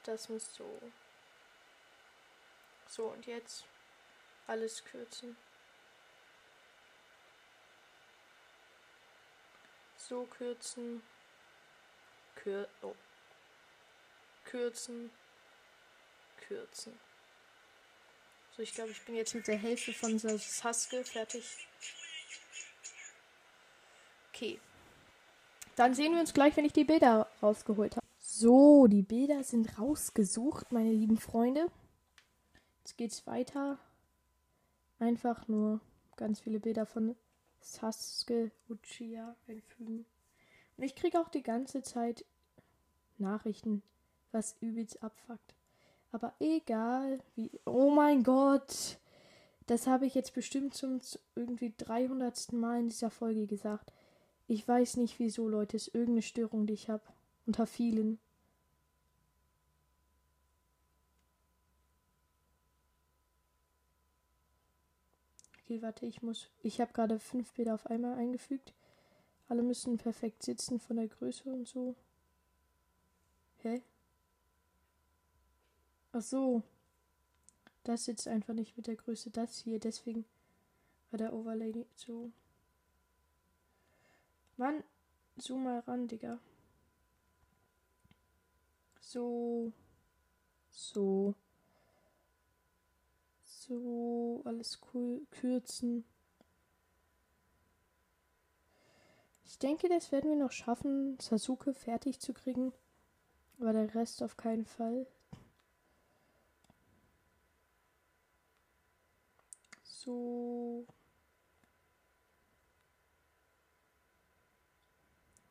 Das 0.04 0.30
muss 0.30 0.56
so. 0.56 0.82
So, 2.96 3.06
und 3.06 3.26
jetzt 3.26 3.66
alles 4.46 4.86
kürzen. 4.86 5.36
So 9.98 10.26
kürzen. 10.26 11.02
Kür 12.36 12.70
oh. 12.84 12.94
Kürzen. 14.46 15.10
Kürzen. 16.48 17.00
So, 18.56 18.62
ich 18.62 18.76
glaube, 18.76 18.92
ich 18.92 19.04
bin 19.06 19.16
jetzt 19.16 19.34
mit 19.34 19.48
der 19.48 19.58
Hälfte 19.58 19.92
von 19.92 20.20
Sasuke 20.20 21.04
fertig. 21.04 21.68
Okay. 24.30 24.60
Dann 25.76 25.96
sehen 25.96 26.14
wir 26.14 26.20
uns 26.20 26.36
gleich, 26.36 26.56
wenn 26.58 26.66
ich 26.66 26.74
die 26.74 26.84
Bilder 26.84 27.28
rausgeholt 27.42 27.96
habe. 27.96 28.06
So, 28.20 28.86
die 28.86 29.02
Bilder 29.02 29.44
sind 29.44 29.80
rausgesucht, 29.80 30.72
meine 30.72 30.92
lieben 30.92 31.18
Freunde. 31.18 31.72
Jetzt 32.84 32.98
geht's 32.98 33.26
weiter. 33.28 33.80
Einfach 35.00 35.48
nur 35.48 35.80
ganz 36.18 36.42
viele 36.42 36.60
Bilder 36.60 36.86
von 36.86 37.16
Sasuke 37.62 38.52
Uchiha 38.68 39.38
einfügen. 39.48 40.06
Und 40.76 40.84
ich 40.84 40.94
kriege 40.94 41.18
auch 41.18 41.30
die 41.30 41.44
ganze 41.44 41.82
Zeit 41.82 42.26
Nachrichten, 43.18 43.84
was 44.34 44.58
übelst 44.60 45.02
abfuckt. 45.02 45.56
Aber 46.12 46.34
egal, 46.42 47.20
wie. 47.36 47.52
Oh 47.66 47.90
mein 47.90 48.22
Gott! 48.22 49.00
Das 49.66 49.88
habe 49.88 50.06
ich 50.06 50.14
jetzt 50.14 50.34
bestimmt 50.34 50.74
zum 50.74 51.00
irgendwie 51.36 51.74
300. 51.78 52.52
Mal 52.52 52.82
in 52.82 52.90
dieser 52.90 53.12
Folge 53.12 53.48
gesagt. 53.48 53.94
Ich 54.48 54.68
weiß 54.68 54.98
nicht 54.98 55.20
wieso, 55.20 55.48
Leute. 55.48 55.78
Es 55.78 55.88
ist 55.88 55.96
irgendeine 55.96 56.22
Störung, 56.22 56.68
die 56.68 56.74
ich 56.74 56.90
habe. 56.90 57.04
Unter 57.46 57.66
vielen. 57.66 58.20
Okay, 65.74 65.82
warte, 65.82 66.06
ich 66.06 66.22
muss. 66.22 66.50
Ich 66.62 66.80
habe 66.80 66.94
gerade 66.94 67.20
fünf 67.20 67.52
Bilder 67.54 67.74
auf 67.74 67.88
einmal 67.88 68.16
eingefügt. 68.16 68.76
Alle 69.50 69.64
müssen 69.64 69.98
perfekt 69.98 70.44
sitzen 70.44 70.80
von 70.80 70.98
der 70.98 71.08
Größe 71.08 71.52
und 71.52 71.68
so. 71.68 71.96
Hä? 73.64 73.82
Ach 76.12 76.22
so. 76.22 76.62
Das 77.84 78.06
sitzt 78.06 78.28
einfach 78.28 78.54
nicht 78.54 78.78
mit 78.78 78.86
der 78.86 78.98
Größe. 78.98 79.32
Das 79.32 79.58
hier, 79.58 79.80
deswegen 79.80 80.26
war 81.10 81.18
der 81.18 81.34
Overlay 81.34 81.88
so. 81.96 82.30
Mann, 84.58 84.84
zoom 85.38 85.64
mal 85.64 85.80
ran, 85.80 86.08
Digga. 86.08 86.38
So. 89.00 89.74
So. 90.70 91.34
So, 93.68 94.42
alles 94.44 94.78
cool. 94.94 95.26
Kürzen. 95.32 96.04
Ich 99.46 99.58
denke, 99.58 99.88
das 99.88 100.12
werden 100.12 100.30
wir 100.30 100.38
noch 100.38 100.52
schaffen, 100.52 101.18
Sasuke 101.22 101.74
fertig 101.74 102.20
zu 102.20 102.34
kriegen. 102.34 102.74
Aber 103.60 103.72
der 103.72 103.96
Rest 103.96 104.22
auf 104.22 104.36
keinen 104.36 104.66
Fall. 104.66 105.08
So. 109.84 110.86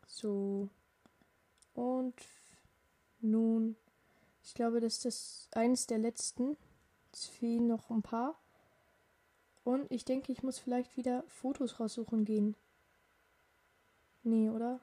So. 0.07 0.69
Und 1.73 2.15
nun. 3.21 3.77
Ich 4.45 4.53
glaube, 4.53 4.81
das 4.81 4.95
ist 4.97 5.05
das 5.07 5.49
eines 5.53 5.87
der 5.87 5.97
letzten. 5.99 6.59
Fehlen 7.15 7.67
noch 7.67 7.91
ein 7.91 8.03
paar. 8.03 8.39
Und 9.65 9.91
ich 9.91 10.05
denke, 10.05 10.33
ich 10.33 10.43
muss 10.43 10.59
vielleicht 10.59 10.97
wieder 10.97 11.25
Fotos 11.29 11.79
raussuchen 11.79 12.25
gehen. 12.25 12.57
Nee, 14.23 14.51
oder? 14.51 14.81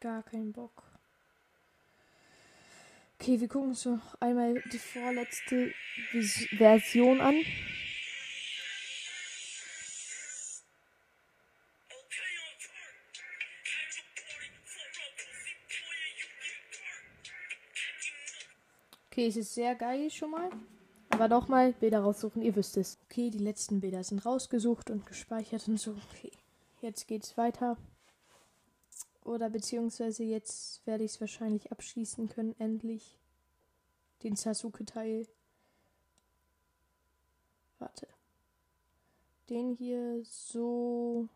Gar 0.00 0.22
keinen 0.22 0.52
Bock. 0.52 0.82
Okay, 3.18 3.38
wir 3.38 3.48
gucken 3.48 3.68
uns 3.68 3.84
noch 3.84 4.18
einmal 4.20 4.62
die 4.72 4.78
vorletzte 4.78 5.74
Version 6.56 7.20
an. 7.20 7.36
Okay, 19.20 19.28
es 19.28 19.36
ist 19.36 19.52
sehr 19.52 19.74
geil 19.74 20.10
schon 20.10 20.30
mal. 20.30 20.48
Aber 21.10 21.28
nochmal 21.28 21.74
Bilder 21.74 22.00
raussuchen, 22.00 22.40
ihr 22.40 22.56
wisst 22.56 22.78
es. 22.78 22.96
Okay, 23.04 23.28
die 23.28 23.36
letzten 23.36 23.78
Bilder 23.78 24.02
sind 24.02 24.24
rausgesucht 24.24 24.88
und 24.88 25.04
gespeichert 25.04 25.68
und 25.68 25.78
so. 25.78 25.94
Okay, 26.10 26.30
jetzt 26.80 27.06
geht's 27.06 27.36
weiter. 27.36 27.76
Oder 29.22 29.50
beziehungsweise 29.50 30.24
jetzt 30.24 30.86
werde 30.86 31.04
ich 31.04 31.10
es 31.10 31.20
wahrscheinlich 31.20 31.70
abschließen 31.70 32.30
können, 32.30 32.54
endlich. 32.58 33.18
Den 34.22 34.36
Sasuke-Teil. 34.36 35.28
Warte. 37.78 38.06
Den 39.50 39.74
hier 39.74 40.22
so. 40.24 41.28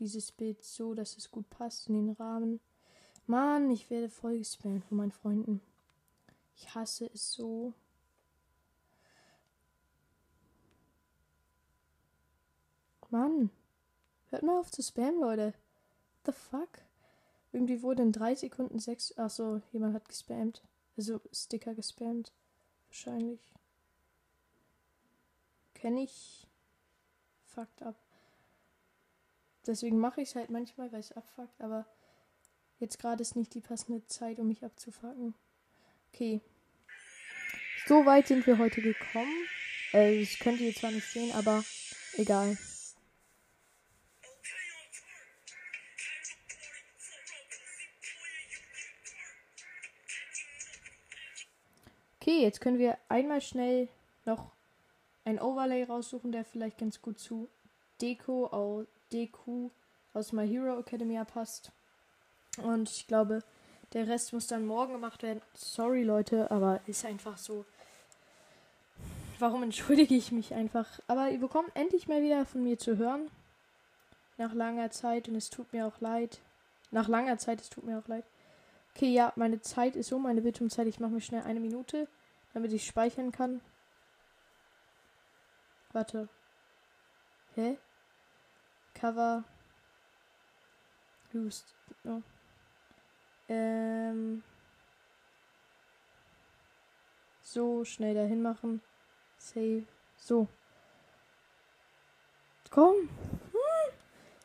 dieses 0.00 0.32
Bild 0.32 0.64
so, 0.64 0.94
dass 0.94 1.16
es 1.16 1.30
gut 1.30 1.48
passt 1.48 1.88
in 1.88 1.94
den 1.94 2.10
Rahmen. 2.16 2.58
Mann, 3.28 3.70
ich 3.70 3.88
werde 3.88 4.08
voll 4.08 4.38
gespammt 4.38 4.84
von 4.86 4.96
meinen 4.96 5.12
Freunden. 5.12 5.60
Ich 6.60 6.74
hasse 6.74 7.10
es 7.12 7.32
so. 7.32 7.72
Mann. 13.08 13.50
Hört 14.28 14.42
mal 14.42 14.60
auf 14.60 14.70
zu 14.70 14.82
spammen, 14.82 15.20
Leute. 15.20 15.54
What 16.22 16.26
the 16.26 16.32
fuck? 16.32 16.68
Irgendwie 17.52 17.82
wurde 17.82 18.02
in 18.02 18.12
drei 18.12 18.34
Sekunden 18.34 18.78
sechs. 18.78 19.16
Achso, 19.18 19.62
jemand 19.72 19.94
hat 19.94 20.08
gespammt. 20.08 20.62
Also 20.96 21.20
Sticker 21.32 21.74
gespammt. 21.74 22.30
Wahrscheinlich. 22.88 23.40
Kenne 25.74 26.02
ich. 26.02 26.46
Fucked 27.46 27.82
up. 27.82 27.96
Deswegen 29.66 29.98
mache 29.98 30.20
ich 30.20 30.28
es 30.28 30.36
halt 30.36 30.50
manchmal, 30.50 30.92
weil 30.92 31.00
es 31.00 31.12
abfuckt, 31.12 31.60
aber 31.60 31.86
jetzt 32.78 32.98
gerade 32.98 33.22
ist 33.22 33.34
nicht 33.34 33.54
die 33.54 33.60
passende 33.60 34.06
Zeit, 34.06 34.38
um 34.38 34.48
mich 34.48 34.64
abzufacken. 34.64 35.34
Okay. 36.12 36.40
So 37.86 38.04
weit 38.06 38.26
sind 38.26 38.46
wir 38.46 38.58
heute 38.58 38.82
gekommen. 38.82 39.46
Äh, 39.92 40.20
das 40.20 40.38
könnt 40.38 40.60
ihr 40.60 40.74
zwar 40.74 40.90
nicht 40.90 41.06
sehen, 41.06 41.32
aber 41.32 41.64
egal. 42.16 42.56
Okay, 52.20 52.42
jetzt 52.42 52.60
können 52.60 52.78
wir 52.78 52.98
einmal 53.08 53.40
schnell 53.40 53.88
noch 54.24 54.52
ein 55.24 55.40
Overlay 55.40 55.84
raussuchen, 55.84 56.32
der 56.32 56.44
vielleicht 56.44 56.78
ganz 56.78 57.00
gut 57.00 57.18
zu 57.18 57.48
Deko, 58.00 58.46
au, 58.52 58.86
Deku 59.12 59.70
aus 60.12 60.32
My 60.32 60.46
Hero 60.46 60.78
Academia 60.78 61.24
passt. 61.24 61.72
Und 62.62 62.90
ich 62.90 63.06
glaube, 63.06 63.42
der 63.92 64.08
Rest 64.08 64.32
muss 64.32 64.46
dann 64.46 64.66
morgen 64.66 64.92
gemacht 64.92 65.22
werden. 65.22 65.42
Sorry, 65.54 66.02
Leute, 66.02 66.50
aber 66.50 66.80
ist 66.86 67.04
einfach 67.04 67.38
so. 67.38 67.64
Warum 69.38 69.62
entschuldige 69.62 70.14
ich 70.14 70.32
mich 70.32 70.54
einfach? 70.54 70.86
Aber 71.06 71.30
ihr 71.30 71.40
bekommt 71.40 71.70
endlich 71.74 72.08
mal 72.08 72.22
wieder 72.22 72.44
von 72.44 72.62
mir 72.62 72.78
zu 72.78 72.98
hören. 72.98 73.30
Nach 74.36 74.54
langer 74.54 74.90
Zeit 74.90 75.28
und 75.28 75.36
es 75.36 75.50
tut 75.50 75.72
mir 75.72 75.86
auch 75.86 76.00
leid. 76.00 76.40
Nach 76.90 77.08
langer 77.08 77.38
Zeit, 77.38 77.60
es 77.60 77.70
tut 77.70 77.84
mir 77.84 77.98
auch 77.98 78.08
leid. 78.08 78.24
Okay, 78.94 79.12
ja, 79.12 79.32
meine 79.36 79.60
Zeit 79.60 79.96
ist 79.96 80.12
um, 80.12 80.22
meine 80.22 80.40
Bildschirmzeit. 80.40 80.86
Ich 80.86 81.00
mache 81.00 81.12
mir 81.12 81.20
schnell 81.20 81.42
eine 81.42 81.60
Minute 81.60 82.08
damit 82.52 82.72
ich 82.72 82.86
speichern 82.86 83.32
kann. 83.32 83.60
Warte. 85.92 86.28
Hä? 87.54 87.78
Cover. 88.94 89.44
Used. 91.32 91.74
No. 92.02 92.22
Ähm. 93.50 94.44
So, 97.42 97.84
schnell 97.84 98.14
dahin 98.14 98.42
machen. 98.42 98.80
Save. 99.36 99.82
So. 100.16 100.46
Komm. 102.70 102.94
Hm. 102.94 103.92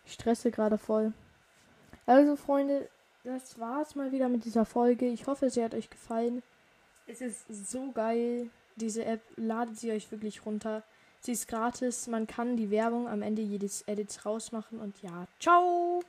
Ich 0.06 0.14
stresse 0.14 0.50
gerade 0.50 0.80
voll. 0.80 1.14
Also, 2.08 2.36
Freunde, 2.36 2.90
das 3.24 3.60
war's 3.60 3.96
mal 3.96 4.12
wieder 4.12 4.28
mit 4.28 4.44
dieser 4.44 4.66
Folge. 4.66 5.08
Ich 5.08 5.28
hoffe, 5.28 5.52
sie 5.52 5.64
hat 5.64 5.76
euch 5.76 5.90
gefallen. 5.92 6.42
Es 7.06 7.22
ist 7.22 7.48
so 7.48 7.92
geil. 7.92 8.50
Diese 8.76 9.06
App 9.06 9.22
ladet 9.36 9.78
sie 9.78 9.92
euch 9.92 10.12
wirklich 10.12 10.44
runter. 10.46 10.82
Sie 11.20 11.34
ist 11.34 11.48
gratis. 11.48 12.08
Man 12.08 12.26
kann 12.26 12.58
die 12.58 12.72
Werbung 12.72 13.08
am 13.08 13.22
Ende 13.22 13.44
jedes 13.44 13.84
Edits 13.88 14.26
rausmachen. 14.26 14.80
Und 14.80 15.00
ja, 15.04 15.28
ciao! 15.40 16.02